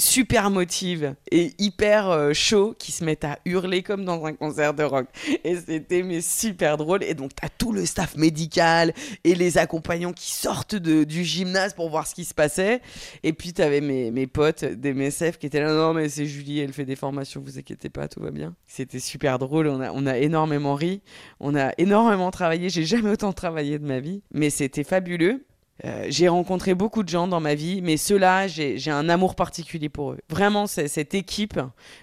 [0.00, 4.74] super motive et hyper euh, chaud qui se mettent à hurler comme dans un concert
[4.74, 5.06] de rock.
[5.44, 7.04] Et c'était mais super drôle.
[7.04, 8.92] Et donc, t'as tout le staff médical
[9.24, 12.80] et les accompagnants qui sortent de- du gymnase pour voir ce qui se passait.
[13.22, 15.72] Et puis, t'avais mes, mes potes des MSF qui étaient là.
[15.72, 18.54] Non, mais c'est Julie, elle fait des formations, vous inquiétez pas, tout va bien.
[18.66, 19.68] C'était super drôle.
[19.68, 21.02] On a, on a énormément ri.
[21.38, 22.70] On a énormément travaillé.
[22.70, 24.22] J'ai jamais autant travaillé de ma vie.
[24.32, 25.44] Mais c'était fabuleux.
[25.84, 29.88] Euh, j'ai rencontré beaucoup de gens dans ma vie, mais ceux-là, j'ai un amour particulier
[29.88, 30.18] pour eux.
[30.28, 31.60] Vraiment, cette équipe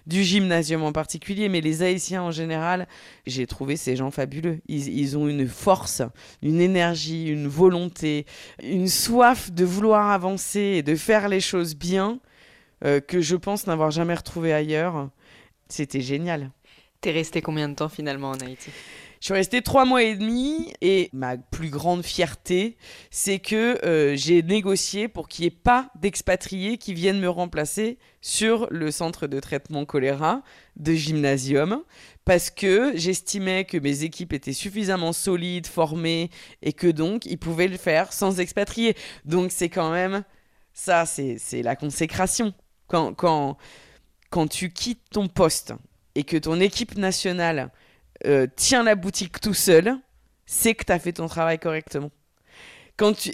[0.07, 2.87] du gymnasium en particulier, mais les Haïtiens en général,
[3.25, 4.59] j'ai trouvé ces gens fabuleux.
[4.67, 6.01] Ils, ils ont une force,
[6.41, 8.25] une énergie, une volonté,
[8.63, 12.19] une soif de vouloir avancer et de faire les choses bien
[12.85, 15.09] euh, que je pense n'avoir jamais retrouvé ailleurs.
[15.69, 16.51] C'était génial.
[17.01, 18.71] T'es resté combien de temps finalement en Haïti?
[19.19, 22.77] Je suis restée trois mois et demi et ma plus grande fierté,
[23.09, 27.97] c'est que euh, j'ai négocié pour qu'il n'y ait pas d'expatriés qui viennent me remplacer
[28.21, 30.43] sur le centre de traitement choléra
[30.75, 31.83] de gymnasium
[32.25, 36.29] parce que j'estimais que mes équipes étaient suffisamment solides, formées
[36.61, 38.95] et que donc ils pouvaient le faire sans expatriés.
[39.25, 40.23] Donc c'est quand même
[40.73, 42.53] ça, c'est c'est la consécration.
[42.85, 43.57] Quand, quand,
[44.29, 45.73] quand tu quittes ton poste
[46.13, 47.71] et que ton équipe nationale
[48.25, 49.97] euh, tient la boutique tout seul,
[50.45, 52.09] c'est que tu as fait ton travail correctement.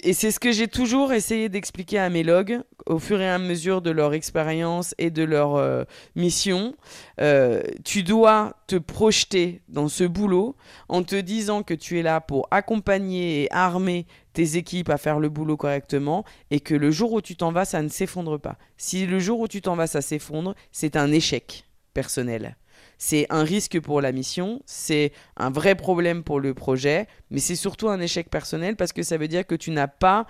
[0.02, 3.38] Et c'est ce que j'ai toujours essayé d'expliquer à mes logs au fur et à
[3.38, 5.84] mesure de leur expérience et de leur euh,
[6.16, 6.76] mission.
[7.18, 10.54] Euh, tu dois te projeter dans ce boulot
[10.90, 15.18] en te disant que tu es là pour accompagner et armer tes équipes à faire
[15.18, 18.58] le boulot correctement et que le jour où tu t'en vas, ça ne s'effondre pas.
[18.76, 22.58] Si le jour où tu t'en vas, ça s'effondre, c'est un échec personnel.
[23.06, 27.54] C'est un risque pour la mission, c'est un vrai problème pour le projet, mais c'est
[27.54, 30.26] surtout un échec personnel parce que ça veut dire que tu n'as pas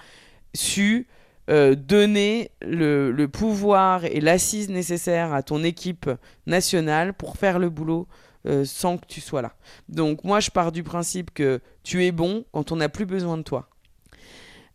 [0.54, 1.06] su
[1.48, 6.10] euh, donner le, pouvoir et l'assise nécessaire à ton équipe
[6.48, 8.08] nationale pour faire le boulot
[8.44, 9.54] euh, sans que tu sois là.
[9.88, 13.36] Donc moi je pars du principe que tu es bon quand on n'a plus besoin
[13.36, 13.68] de toi.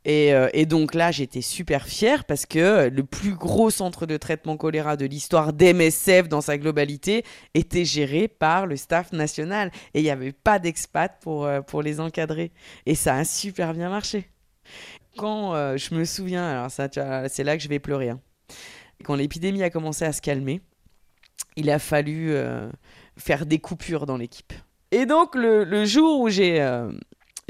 [0.05, 4.15] Et, euh, et, donc là, j'étais super fière parce que le plus gros centre de
[4.15, 9.71] traitement choléra de l'histoire d'MSF dans sa globalité était géré par le staff national.
[9.93, 12.51] Et il n'y avait pas d'expat pour, euh, pour les encadrer.
[12.85, 14.29] Et ça a super bien marché.
[15.17, 18.09] Quand euh, je me souviens, alors c'est là que je vais pleurer.
[18.09, 18.21] Hein.
[19.03, 20.61] Quand l'épidémie a commencé à se calmer,
[21.57, 22.33] il a fallu
[23.17, 24.53] faire des coupures dans l'équipe.
[24.91, 26.59] Et donc, le, le jour où j'ai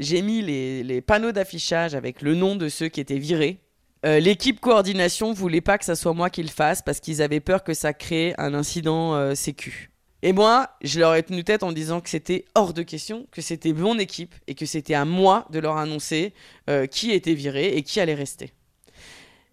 [0.00, 3.60] j'ai mis les, panneaux d'affichage avec le nom de ceux qui étaient virés.
[4.06, 7.40] Euh, L'équipe coordination voulait pas que ça soit moi qui le fasse parce qu'ils avaient
[7.40, 9.90] peur que ça crée un incident euh, sécu.
[10.22, 13.40] Et moi, je leur ai tenu tête en disant que c'était hors de question, que
[13.40, 16.34] c'était mon équipe et que c'était à moi de leur annoncer
[16.68, 18.52] euh, qui était viré et qui allait rester.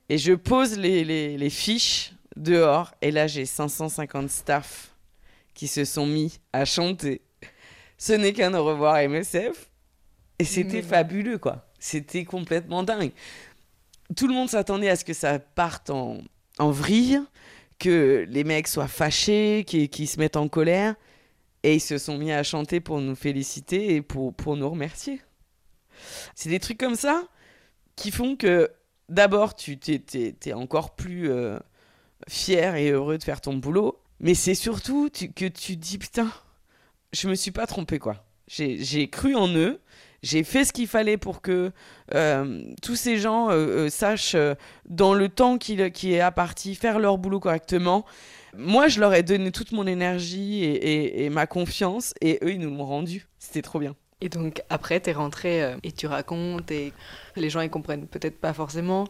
[0.10, 4.94] Et je pose les, les, les fiches dehors et là j'ai 550 staff
[5.54, 7.22] qui se sont mis à chanter.
[7.98, 9.70] Ce n'est qu'un au revoir MSF.
[10.40, 11.68] Et c'était fabuleux, quoi.
[11.80, 13.12] C'était complètement dingue.
[14.16, 16.20] Tout le monde s'attendait à ce que ça parte en,
[16.60, 17.20] en vrille,
[17.80, 20.96] que les mecs soient fâchés, qu'ils qu se mettent en colère.
[21.64, 25.22] Et ils se sont mis à chanter pour nous féliciter et pour, pour nous remercier.
[26.36, 27.24] C'est des trucs comme ça
[27.96, 28.72] qui font que
[29.10, 31.60] d'abord, tu t'es, t'es encore plus euh,
[32.28, 34.00] fier et heureux de faire ton boulot.
[34.20, 36.32] Mais c'est surtout tu, que tu dis, putain,
[37.12, 38.24] je me suis pas trompé, quoi.
[38.48, 39.82] J'ai cru en eux
[40.24, 41.72] j'ai fait ce qu'il fallait pour que
[42.14, 46.76] euh, tous ces gens euh, euh, sachent, euh, dans le temps qui, qui est parti
[46.76, 48.06] faire leur boulot correctement.
[48.56, 52.52] Moi, je leur ai donné toute mon énergie et, et, et ma confiance, et eux,
[52.52, 53.28] ils nous l'ont rendu.
[53.38, 53.96] C'était trop bien.
[54.20, 56.92] Et donc, après, t'es rentré et tu racontes, et
[57.36, 59.08] les gens, ils comprennent peut-être pas forcément.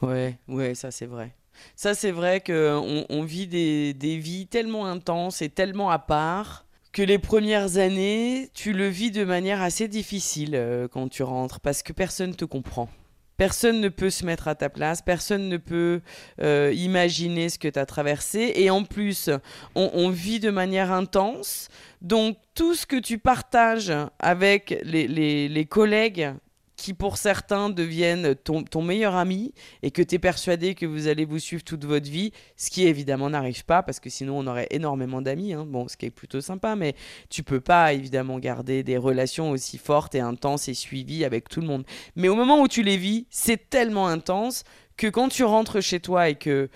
[0.00, 1.34] Ouais, ouais, ça, c'est vrai.
[1.76, 6.64] Ça, c'est vrai qu'on on vit des, des vies tellement intenses et tellement à part
[6.92, 11.60] que les premières années, tu le vis de manière assez difficile euh, quand tu rentres
[11.60, 12.88] parce que personne te comprend.
[13.36, 16.00] Personne ne peut se mettre à ta place, personne ne peut
[16.40, 18.52] euh, imaginer ce que tu as traversé.
[18.56, 19.30] Et en plus,
[19.76, 21.68] on, vit de manière intense.
[22.02, 26.32] Donc tout ce que tu partages avec les collègues
[26.78, 31.24] qui pour certains deviennent ton, meilleur ami et que tu es persuadé que vous allez
[31.24, 34.68] vous suivre toute votre vie, ce qui évidemment n'arrive pas parce que sinon on aurait
[34.70, 35.66] énormément d'amis, hein.
[35.66, 36.94] bon, ce qui est plutôt sympa, mais
[37.30, 41.60] tu peux pas évidemment garder des relations aussi fortes et intenses et suivies avec tout
[41.60, 41.84] le monde.
[42.14, 44.62] Mais au moment où tu les vis, c'est tellement intense
[44.96, 46.68] que quand tu rentres chez toi et que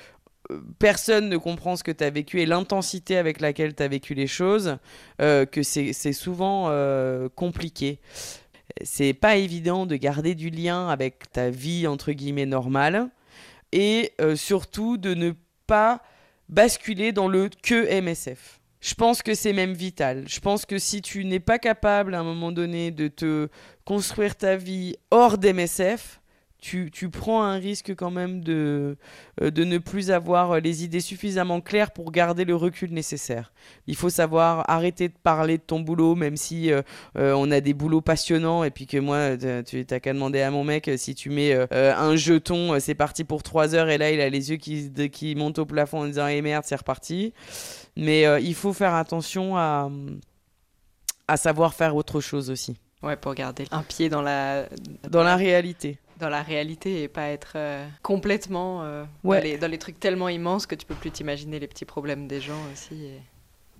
[0.50, 3.88] euh, personne ne comprend ce que tu as vécu et l'intensité avec laquelle tu as
[3.88, 4.78] vécu les choses,
[5.20, 8.00] euh, que c'est souvent euh, compliqué
[8.82, 13.08] c'est pas évident de garder du lien avec ta vie entre guillemets normale
[13.72, 15.32] et euh, surtout de ne
[15.66, 16.02] pas
[16.48, 18.60] basculer dans le que MSF.
[18.80, 20.24] Je pense que c'est même vital.
[20.26, 23.48] Je pense que si tu n'es pas capable à un moment donné de te
[23.84, 26.20] construire ta vie hors d'MSF,
[26.62, 28.96] tu, tu, prends un risque quand même de,
[29.42, 33.52] euh, de ne plus avoir les idées suffisamment claires pour garder le recul nécessaire.
[33.88, 36.82] Il faut savoir arrêter de parler de ton boulot, même si euh,
[37.18, 40.52] euh, on a des boulots passionnants et puis que moi, tu n'as qu'à demander à
[40.52, 44.12] mon mec si tu mets euh, un jeton, c'est parti pour 3 heures et là
[44.12, 46.76] il a les yeux qui, de, qui montent au plafond en disant Eh merde, c'est
[46.76, 47.34] reparti.
[47.96, 49.90] Mais il faut faire attention à,
[51.26, 52.76] à savoir faire autre chose aussi.
[53.02, 54.68] Ouais, pour garder un pied dans la...
[55.10, 59.38] Dans la réalité dans la réalité et pas être euh, complètement euh, ouais.
[59.38, 62.28] dans, les, dans, les, trucs tellement immenses que tu peux plus t'imaginer les petits problèmes
[62.28, 63.04] des gens aussi.
[63.04, 63.20] Et...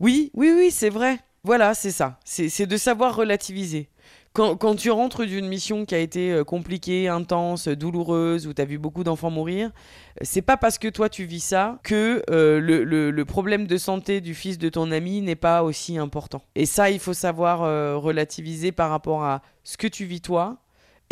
[0.00, 1.20] Oui, oui, oui, c'est vrai.
[1.44, 2.18] Voilà, c'est ça.
[2.24, 3.88] C'est de savoir relativiser.
[4.32, 8.62] Quand, quand tu rentres d'une mission qui a été euh, compliquée, intense, douloureuse, où tu
[8.62, 9.70] as vu beaucoup d'enfants mourir,
[10.22, 13.76] c'est pas parce que toi tu vis ça que euh, le, le, le, problème de
[13.76, 16.42] santé du fils de ton ami n'est pas aussi important.
[16.54, 17.60] Et ça, il faut savoir
[18.02, 20.58] relativiser par rapport à ce que tu vis toi,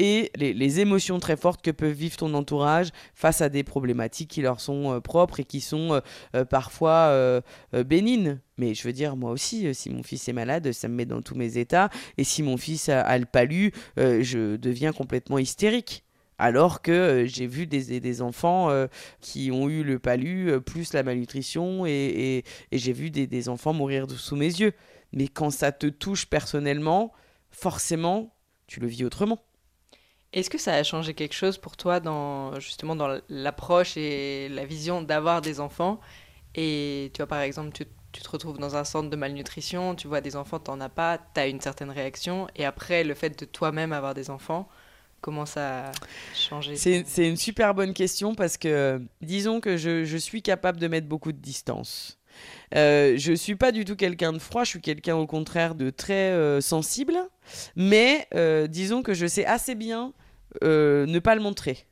[0.03, 4.41] et les, émotions très fortes que peut vivre ton entourage face à des problématiques qui
[4.41, 6.01] leur sont euh, propres et qui sont euh,
[6.35, 7.43] euh, parfois euh,
[7.85, 8.39] bénignes.
[8.57, 11.21] Mais je veux dire, moi aussi, si mon fils est malade, ça me met dans
[11.21, 11.91] tous mes états.
[12.17, 16.05] Et si mon fils a, le palu, je deviens complètement hystérique.
[16.39, 18.69] Alors que j'ai vu des, enfants
[19.23, 24.37] qui ont eu le palu, plus la malnutrition, et, j'ai vu des, enfants mourir sous
[24.37, 24.73] mes yeux.
[25.15, 27.13] Mais quand ça te touche personnellement,
[27.51, 28.35] forcément,
[28.67, 29.43] tu le vis autrement.
[30.33, 34.65] Est-ce que ça a changé quelque chose pour toi dans justement dans l'approche et la
[34.65, 36.01] vision d'avoir des enfants?
[36.55, 40.07] Et tu vois par exemple, tu, tu te retrouves dans un centre de malnutrition, tu
[40.07, 43.45] vois des enfants, t'en as pas, t'as une certaine réaction, et après le fait de
[43.45, 44.69] toi-même avoir des enfants,
[45.21, 45.93] comment ça a
[46.35, 46.77] changé?
[46.77, 51.09] C'est une super bonne question parce que disons que je, je suis capable de mettre
[51.09, 52.20] beaucoup de distance.
[52.75, 55.91] Euh, je suis pas du tout quelqu'un de froid, je suis quelqu'un au contraire de
[55.91, 57.17] très euh, sensible,
[57.77, 60.13] mais euh, disons que je sais assez bien
[60.63, 61.87] euh, ne pas le montrer.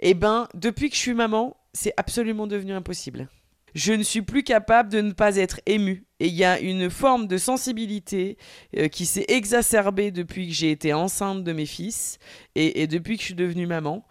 [0.00, 3.28] Et ben, depuis que je suis maman, c'est absolument devenu impossible.
[3.74, 6.04] Je ne suis plus capable de ne pas être émue.
[6.24, 8.38] Et il y a une forme de sensibilité
[8.78, 12.18] euh, qui s'est exacerbée depuis que j'ai été enceinte de mes fils
[12.54, 14.06] et, depuis que je suis devenue maman.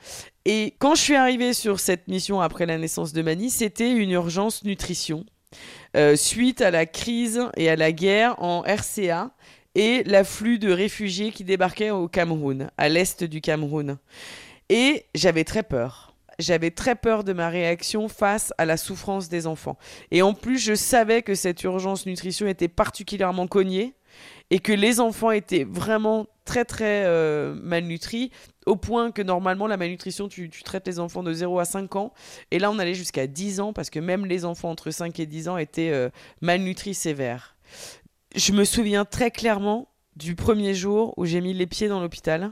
[0.46, 4.12] Et quand je suis arrivée sur cette mission après la naissance de Mani, c'était une
[4.12, 5.26] urgence nutrition.
[5.98, 9.32] Euh, suite à la crise et à la guerre en RCA
[9.74, 13.98] et l'afflux de réfugiés qui débarquaient au Cameroun, à l'est du Cameroun.
[14.70, 16.13] Et j'avais très peur.
[16.40, 19.78] J'avais très peur de ma réaction face à la souffrance des enfants.
[20.12, 23.96] Et en plus, je savais que cette urgence nutrition était particulièrement cognée
[24.50, 28.32] et que les enfants étaient vraiment très très euh, malnutris
[28.66, 32.14] au point que normalement la malnutrition tu, traites les enfants de 0 à 5 ans
[32.52, 35.26] et là on allait jusqu'à 10 ans parce que même les enfants entre 5 et
[35.26, 36.10] 10 ans étaient euh,
[36.42, 37.56] malnutris sévères.
[38.36, 42.52] Je me souviens très clairement du premier jour où j'ai mis les pieds dans l'hôpital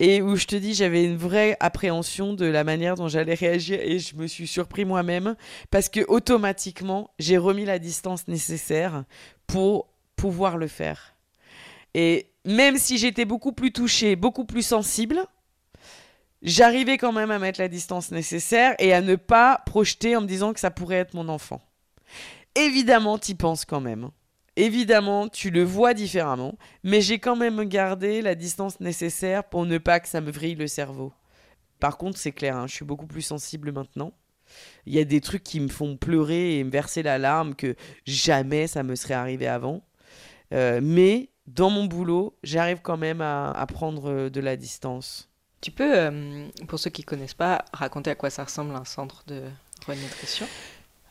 [0.00, 3.78] et où je te dis j'avais une vraie appréhension de la manière dont j'allais réagir
[3.80, 5.36] et je me suis surpris moi-même
[5.70, 9.04] parce que automatiquement j'ai remis la distance nécessaire
[9.46, 11.14] pour pouvoir le faire.
[11.94, 15.24] Et même si j'étais beaucoup plus touchée, beaucoup plus sensible,
[16.42, 20.26] j'arrivais quand même à mettre la distance nécessaire et à ne pas projeter en me
[20.26, 21.62] disant que ça pourrait être mon enfant.
[22.56, 24.10] Évidemment, t'y penses quand même.
[24.56, 29.78] Évidemment, tu le vois différemment, mais j'ai quand même gardé la distance nécessaire pour ne
[29.78, 31.12] pas que ça me vrille le cerveau.
[31.80, 34.12] Par contre, c'est clair, hein, je suis beaucoup plus sensible maintenant.
[34.86, 37.74] Il y a des trucs qui me font pleurer et me verser la larme que
[38.06, 39.82] jamais ça me serait arrivé avant.
[40.52, 45.28] Euh, mais dans mon boulot, j'arrive quand même à, à prendre euh, de la distance.
[45.60, 49.24] Tu peux, euh, pour ceux qui connaissent pas, raconter à quoi ça ressemble un centre
[49.26, 49.42] de
[49.86, 50.46] renutrition?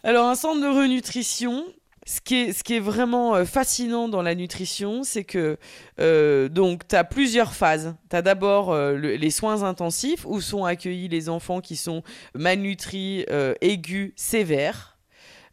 [0.04, 1.66] Alors, un centre de renutrition,
[2.06, 5.58] ce qui est, ce qui est vraiment euh, fascinant dans la nutrition, c'est que
[6.00, 7.96] euh, donc tu as plusieurs phases.
[8.10, 12.04] Tu as d'abord euh, le- les soins intensifs où sont accueillis les enfants qui sont
[12.36, 14.90] malnutris, euh, aigus, sévères.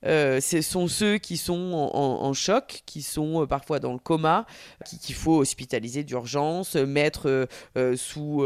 [0.03, 4.47] Ce sont ceux qui sont en, en- en choc, qui sont parfois dans le coma,
[4.87, 7.47] qui- qu'il faut hospitaliser d'urgence, mettre
[7.97, 8.43] sous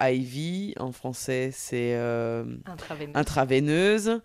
[0.00, 1.96] IV, en français c'est
[2.64, 3.16] Intraveineuse.
[3.16, 4.20] intraveineuse.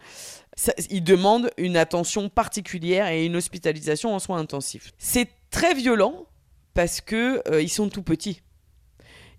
[0.58, 4.92] Ça, ils demandent une attention particulière et une hospitalisation en soins intensifs.
[4.98, 6.26] C'est très violent
[6.74, 8.42] parce que euh, ils sont tout petits.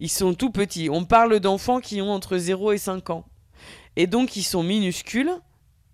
[0.00, 0.88] Ils sont tout petits.
[0.90, 3.24] On parle d'enfants qui ont entre 0 et 5 ans.
[3.96, 5.32] Et donc ils sont minuscules.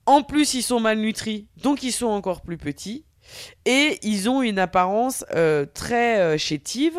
[0.06, 3.04] En plus, ils sont malnutris, donc ils sont encore plus petits.
[3.66, 6.98] Et ils ont une apparence euh, très euh, chétive.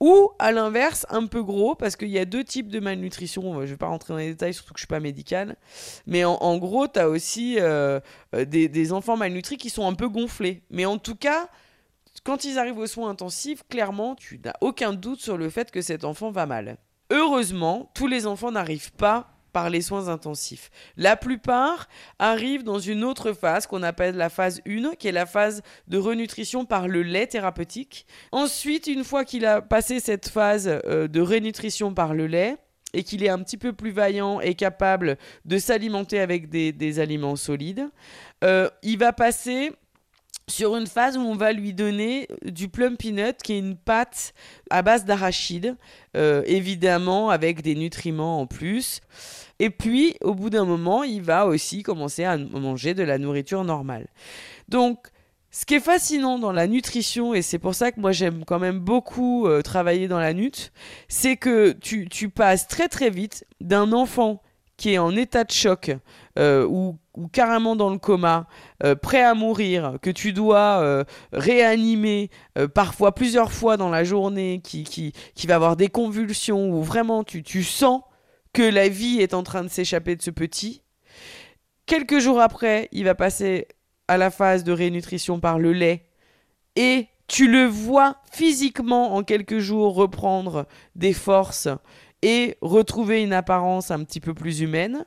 [0.00, 3.42] Ou à l'inverse, un peu gros, parce qu'il y a deux types de malnutrition.
[3.54, 5.56] Je ne vais pas rentrer dans les détails, surtout que je ne suis pas médicale.
[6.06, 8.00] Mais en, gros, tu as aussi euh,
[8.34, 10.62] euh, des, des enfants malnutris qui sont un peu gonflés.
[10.70, 11.48] Mais en tout cas,
[12.24, 15.82] quand ils arrivent aux soins intensifs, clairement, tu n'as aucun doute sur le fait que
[15.82, 16.76] cet enfant va mal.
[17.10, 20.70] Heureusement, tous les enfants n'arrivent pas par les soins intensifs.
[20.96, 25.26] La plupart arrivent dans une autre phase qu'on appelle la phase 1, qui est la
[25.26, 28.06] phase de renutrition par le lait thérapeutique.
[28.32, 32.56] Ensuite, une fois qu'il a passé cette phase euh, de renutrition par le lait,
[32.92, 37.36] et qu'il est un petit peu plus vaillant et capable de s'alimenter avec des, aliments
[37.36, 37.88] solides,
[38.42, 39.72] euh, il va passer
[40.50, 44.34] sur une phase où on va lui donner du plum peanut, qui est une pâte
[44.68, 45.76] à base d'arachide,
[46.16, 49.00] euh, évidemment avec des nutriments en plus.
[49.58, 53.64] Et puis, au bout d'un moment, il va aussi commencer à manger de la nourriture
[53.64, 54.06] normale.
[54.68, 55.08] Donc,
[55.50, 58.60] ce qui est fascinant dans la nutrition, et c'est pour ça que moi j'aime quand
[58.60, 60.72] même beaucoup euh, travailler dans la nut,
[61.08, 64.42] c'est que tu, tu passes très très vite d'un enfant
[64.80, 65.90] qui est en état de choc
[66.38, 66.98] euh, ou,
[67.32, 68.46] carrément dans le coma,
[68.82, 71.04] euh, prêt à mourir, que tu dois euh,
[71.34, 72.30] réanimer
[72.74, 75.12] parfois plusieurs fois dans la journée, qui
[75.46, 78.00] va avoir des convulsions, où vraiment tu, tu sens
[78.54, 80.80] que la vie est en train de s'échapper de ce petit.
[81.84, 83.68] Quelques jours après, il va passer
[84.08, 86.06] à la phase de rénutrition par le lait
[86.74, 90.66] et tu le vois physiquement en quelques jours reprendre
[90.96, 91.68] des forces
[92.22, 95.04] et retrouver une apparence un petit peu plus humaine.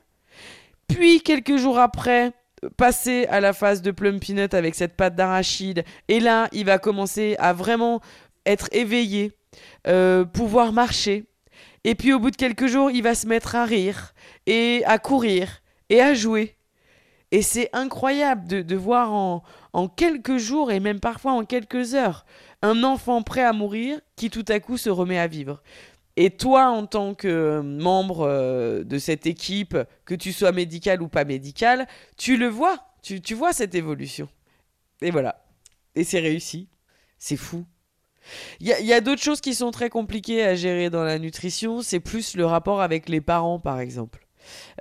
[0.88, 2.34] Puis quelques jours après,
[2.78, 6.80] passer à la phase de plum peanut avec cette pâte d'arachide et là, il va
[6.80, 8.02] commencer à vraiment
[8.46, 9.34] être éveillé,
[9.88, 11.26] euh, pouvoir marcher.
[11.84, 14.14] Et puis au bout de quelques jours, il va se mettre à rire
[14.46, 16.56] et à courir et à jouer.
[17.32, 19.44] Et c'est incroyable de, de voir en,
[19.74, 22.26] en quelques jours et même parfois en quelques heures
[22.62, 25.62] un enfant prêt à mourir qui tout à coup se remet à vivre.
[26.16, 31.08] Et toi, en tant que membre euh, de cette équipe, que tu sois médical ou
[31.08, 31.88] pas médical,
[32.18, 34.30] tu le vois, tu, vois cette évolution.
[35.02, 35.44] Et voilà.
[35.96, 36.68] Et c'est réussi.
[37.18, 37.66] C'est fou.
[38.60, 42.00] Il y a, d'autres choses qui sont très compliquées à gérer dans la nutrition, c'est
[42.00, 44.26] plus le rapport avec les parents, par exemple.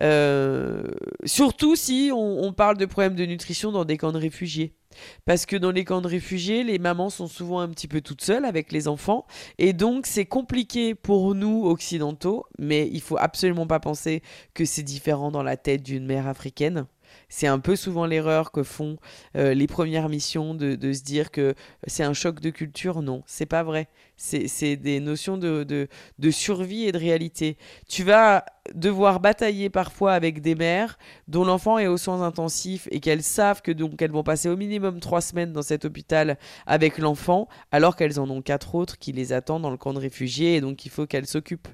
[0.01, 0.85] Euh,
[1.25, 4.77] surtout si on parle de problèmes de nutrition dans des camps de réfugiés.
[5.25, 8.23] Parce que dans les camps de réfugiés, les mamans sont souvent un petit peu toutes
[8.23, 9.27] seules avec les enfants.
[9.59, 14.23] Et donc, c'est compliqué pour nous, occidentaux, mais il faut absolument pas penser
[14.55, 16.87] que c'est différent dans la tête d'une mère africaine.
[17.35, 18.99] C'est un peu souvent l'erreur que font
[19.37, 21.55] euh, les premières missions de, se dire que
[21.87, 23.01] c'est un choc de culture.
[23.01, 23.89] Non, c'est pas vrai.
[24.19, 27.57] C'est des notions de, de, de survie et de réalité.
[27.89, 33.01] Tu vas devoir batailler parfois avec des mères dont l'enfant est aux soins intensifs et
[33.01, 36.99] qu'elles savent que donc elles vont passer au minimum trois semaines dans cet hôpital avec
[36.99, 40.57] l'enfant, alors qu'elles en ont quatre autres qui les attendent dans le camp de réfugiés
[40.57, 41.69] et donc il faut qu'elles s'occupent.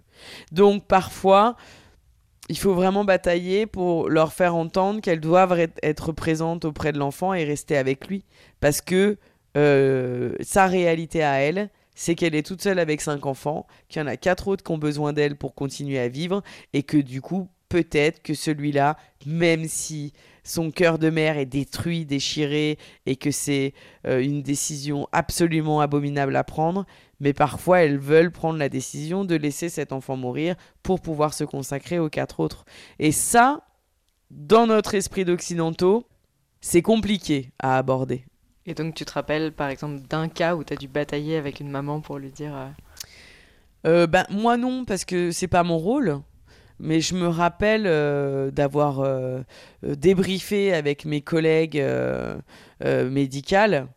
[0.52, 1.56] Donc parfois,
[2.48, 6.98] il faut vraiment batailler pour leur faire entendre qu'elles doivent re- être présentes auprès de
[6.98, 8.24] l'enfant et rester avec lui.
[8.60, 9.18] Parce que
[9.56, 14.04] euh, sa réalité à elle, c'est qu'elle est toute seule avec cinq enfants, qu'il y
[14.04, 16.42] en a quatre autres qui ont besoin d'elle pour continuer à vivre,
[16.72, 18.96] et que du coup, peut-être que celui-là,
[19.26, 20.12] même si
[20.44, 23.74] son cœur de mère est détruit, déchiré, et que c'est
[24.06, 26.86] euh, une décision absolument abominable à prendre,
[27.20, 31.44] mais parfois elles veulent prendre la décision de laisser cet enfant mourir pour pouvoir se
[31.44, 32.64] consacrer aux quatre autres.
[32.98, 33.62] Et ça,
[34.30, 36.06] dans notre esprit d'occidentaux,
[36.60, 38.24] c'est compliqué à aborder.
[38.66, 41.60] Et donc tu te rappelles par exemple d'un cas où tu as dû batailler avec
[41.60, 42.54] une maman pour lui dire...
[42.54, 42.68] euh,
[43.86, 46.20] Euh, ben, moi non, parce que c'est pas mon rôle.
[46.80, 49.04] Mais je me rappelle euh, d'avoir
[49.82, 51.82] débriefé avec mes collègues
[52.84, 53.88] médicales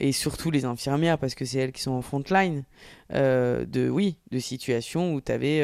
[0.00, 2.64] et surtout les infirmières, parce que c'est elles qui sont en front line,
[3.12, 5.62] euh, de, oui, de situations où tu avais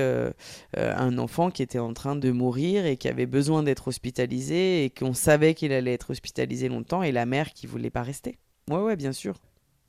[0.77, 4.91] un enfant qui était en train de mourir et qui avait besoin d'être hospitalisé et
[4.91, 8.39] qu'on savait qu'il allait être hospitalisé longtemps et la mère qui voulait pas rester.
[8.69, 9.41] Ouais, ouais, bien sûr.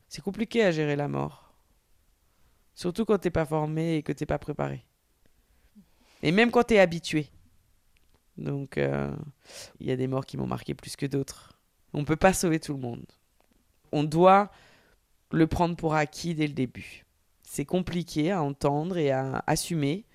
[0.07, 1.53] C'est compliqué à gérer la mort.
[2.75, 4.85] Surtout quand t'es pas formé et que t'es pas préparé.
[6.21, 7.27] Et même quand t'es habitué.
[8.37, 9.15] Donc, euh,
[9.79, 11.59] il y a des morts qui m'ont marqué plus que d'autres.
[11.93, 13.05] On peut pas sauver tout le monde.
[13.97, 14.51] On doit
[15.31, 17.03] le prendre pour acquis dès le début.
[17.41, 20.05] C'est compliqué à entendre et à assumer,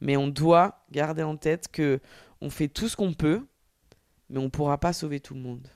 [0.00, 2.00] mais on doit garder en tête que
[2.40, 3.46] on fait tout ce qu'on peut,
[4.30, 5.68] mais on pourra pas sauver tout le monde.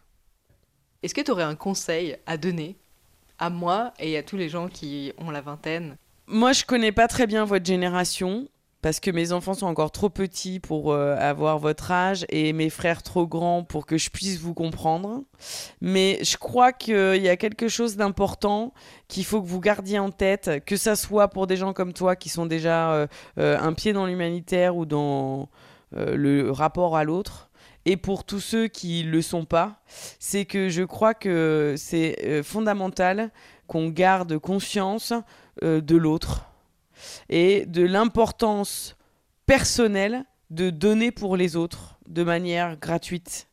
[1.03, 2.79] Est-ce que tu aurais un conseil à donner
[3.39, 5.99] à moi et à tous les gens qui ont la vingtaine?
[6.27, 8.49] Moi, je connais pas très bien votre génération
[8.83, 12.71] parce que mes enfants sont encore trop petits pour euh, avoir votre âge et mes
[12.71, 15.23] frères trop grands pour que je puisse vous comprendre.
[15.81, 18.73] Mais je crois qu'il y a quelque chose d'important
[19.09, 22.17] qu'il faut que vous gardiez en tête, que ça soit pour des gens comme toi
[22.17, 23.07] qui sont déjà euh,
[23.39, 25.49] euh, un pied dans l'humanitaire ou dans
[25.97, 27.51] euh, le rapport à l'autre.
[27.85, 29.81] Et pour tous ceux qui le sont pas,
[30.19, 33.31] c'est que je crois que c'est euh, fondamental
[33.67, 35.13] qu'on garde conscience
[35.63, 36.50] euh, de l'autre
[37.29, 38.97] et de l'importance
[39.47, 43.49] personnelle de donner pour les autres de manière gratuite.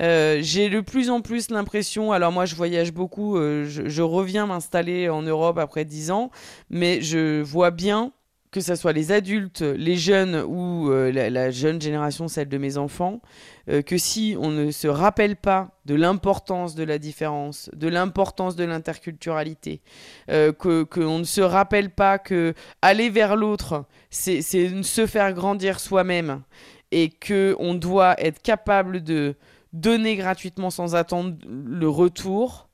[0.00, 4.02] Euh, j'ai de plus en plus l'impression, alors moi je voyage beaucoup, euh, je, je
[4.02, 6.30] reviens m'installer en Europe après 10 ans,
[6.70, 8.12] mais je vois bien
[8.50, 12.78] que ce soit les adultes, les jeunes ou euh, la, jeune génération, celle de mes
[12.78, 13.20] enfants,
[13.68, 18.56] euh, que si on ne se rappelle pas de l'importance de la différence, de l'importance
[18.56, 19.82] de l'interculturalité,
[20.30, 26.42] euh, qu'on ne se rappelle pas que aller vers l'autre, c'est se faire grandir soi-même
[26.90, 29.34] et que on doit être capable de
[29.74, 32.68] donner gratuitement sans attendre le retour,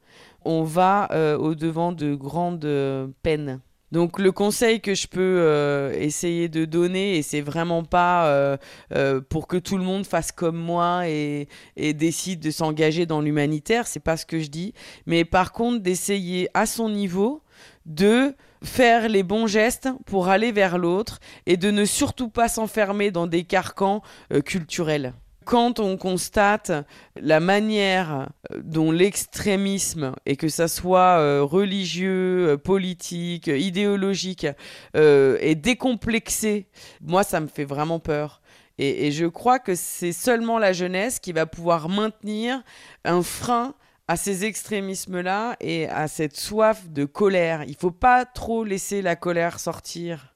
[0.45, 3.61] on va euh, au devant de grandes peines.
[3.95, 8.57] Donc le conseil que je peux euh, essayer de donner, et c'est vraiment pas euh,
[8.93, 13.21] euh, pour que tout le monde fasse comme moi et, et décide de s'engager dans
[13.21, 14.75] l'humanitaire, c'est pas ce que je dis,
[15.07, 17.45] mais par contre d'essayer à son niveau
[17.87, 18.35] de
[18.65, 23.29] faire les bons gestes pour aller vers l'autre et de ne surtout pas s'enfermer dans
[23.29, 24.03] des carcans
[24.45, 25.15] culturels.
[25.45, 26.73] Quand on constate
[27.17, 34.47] la manière euh, dont l'extrémisme, et que ça soit euh, religieux, euh, politique, idéologique,
[34.95, 36.67] est décomplexé,
[37.01, 38.41] moi ça me fait vraiment peur.
[38.79, 42.63] Et, et je crois que c'est seulement la jeunesse qui va pouvoir maintenir
[43.05, 43.75] un frein
[44.09, 47.65] à ces extrémismes-là et à cette soif de colère.
[47.67, 50.34] Il faut pas trop laisser la colère sortir.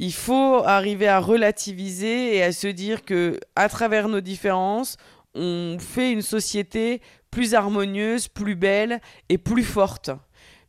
[0.00, 4.96] Il faut arriver à relativiser et à se dire que à travers nos différences,
[5.34, 10.12] on fait une société plus harmonieuse, plus belle et plus forte.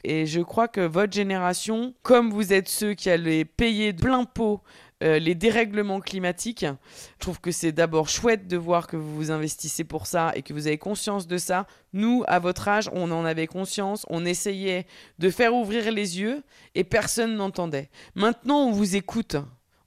[0.03, 4.23] Et je crois que votre génération, comme vous êtes ceux qui allez payer de plein
[4.23, 4.61] pot
[5.01, 9.31] euh, les dérèglements climatiques, je trouve que c'est d'abord chouette de voir que vous vous
[9.31, 11.67] investissez pour ça et que vous avez conscience de ça.
[11.93, 14.85] Nous, à votre âge, on en avait conscience, on essayait
[15.17, 16.43] de faire ouvrir les yeux
[16.75, 17.89] et personne n'entendait.
[18.15, 19.37] Maintenant, on vous écoute.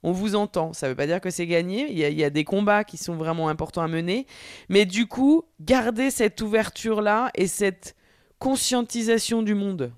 [0.02, 0.72] On vous entend.
[0.72, 1.92] Ça ne veut pas dire que c'est gagné.
[1.92, 4.26] Il y, a, des combats qui sont vraiment importants à mener.
[4.68, 7.94] Mais du coup, gardez cette ouverture-là et cette
[8.40, 9.92] conscientisation du monde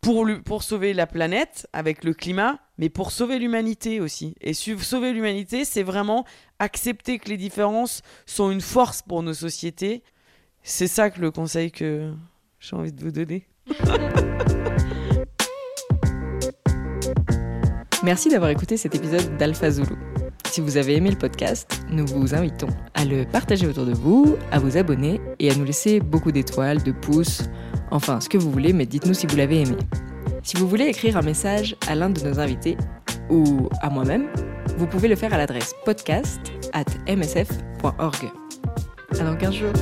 [0.00, 4.34] pour sauver la planète avec le climat, mais pour sauver l'humanité aussi.
[4.40, 6.24] Et sauver l'humanité, c'est vraiment
[6.58, 10.02] accepter que les différences sont une force pour nos sociétés.
[10.62, 12.12] C'est ça que le conseil que
[12.60, 13.46] j'ai envie de vous donner.
[18.02, 19.96] Merci d'avoir écouté cet épisode d'Alpha Zulu.
[20.44, 24.36] Si vous avez aimé le podcast, nous vous invitons à le partager autour de vous,
[24.52, 27.42] à vous abonner et à nous laisser beaucoup d'étoiles, de pouces,
[27.90, 29.76] enfin ce que vous voulez, mais dites-nous si vous l'avez aimé.
[30.46, 32.76] Si vous voulez écrire un message à l'un de nos invités
[33.28, 34.28] ou à moi-même,
[34.78, 36.38] vous pouvez le faire à l'adresse podcast
[36.72, 38.30] at msf.org.
[39.18, 39.72] À dans 15 jours.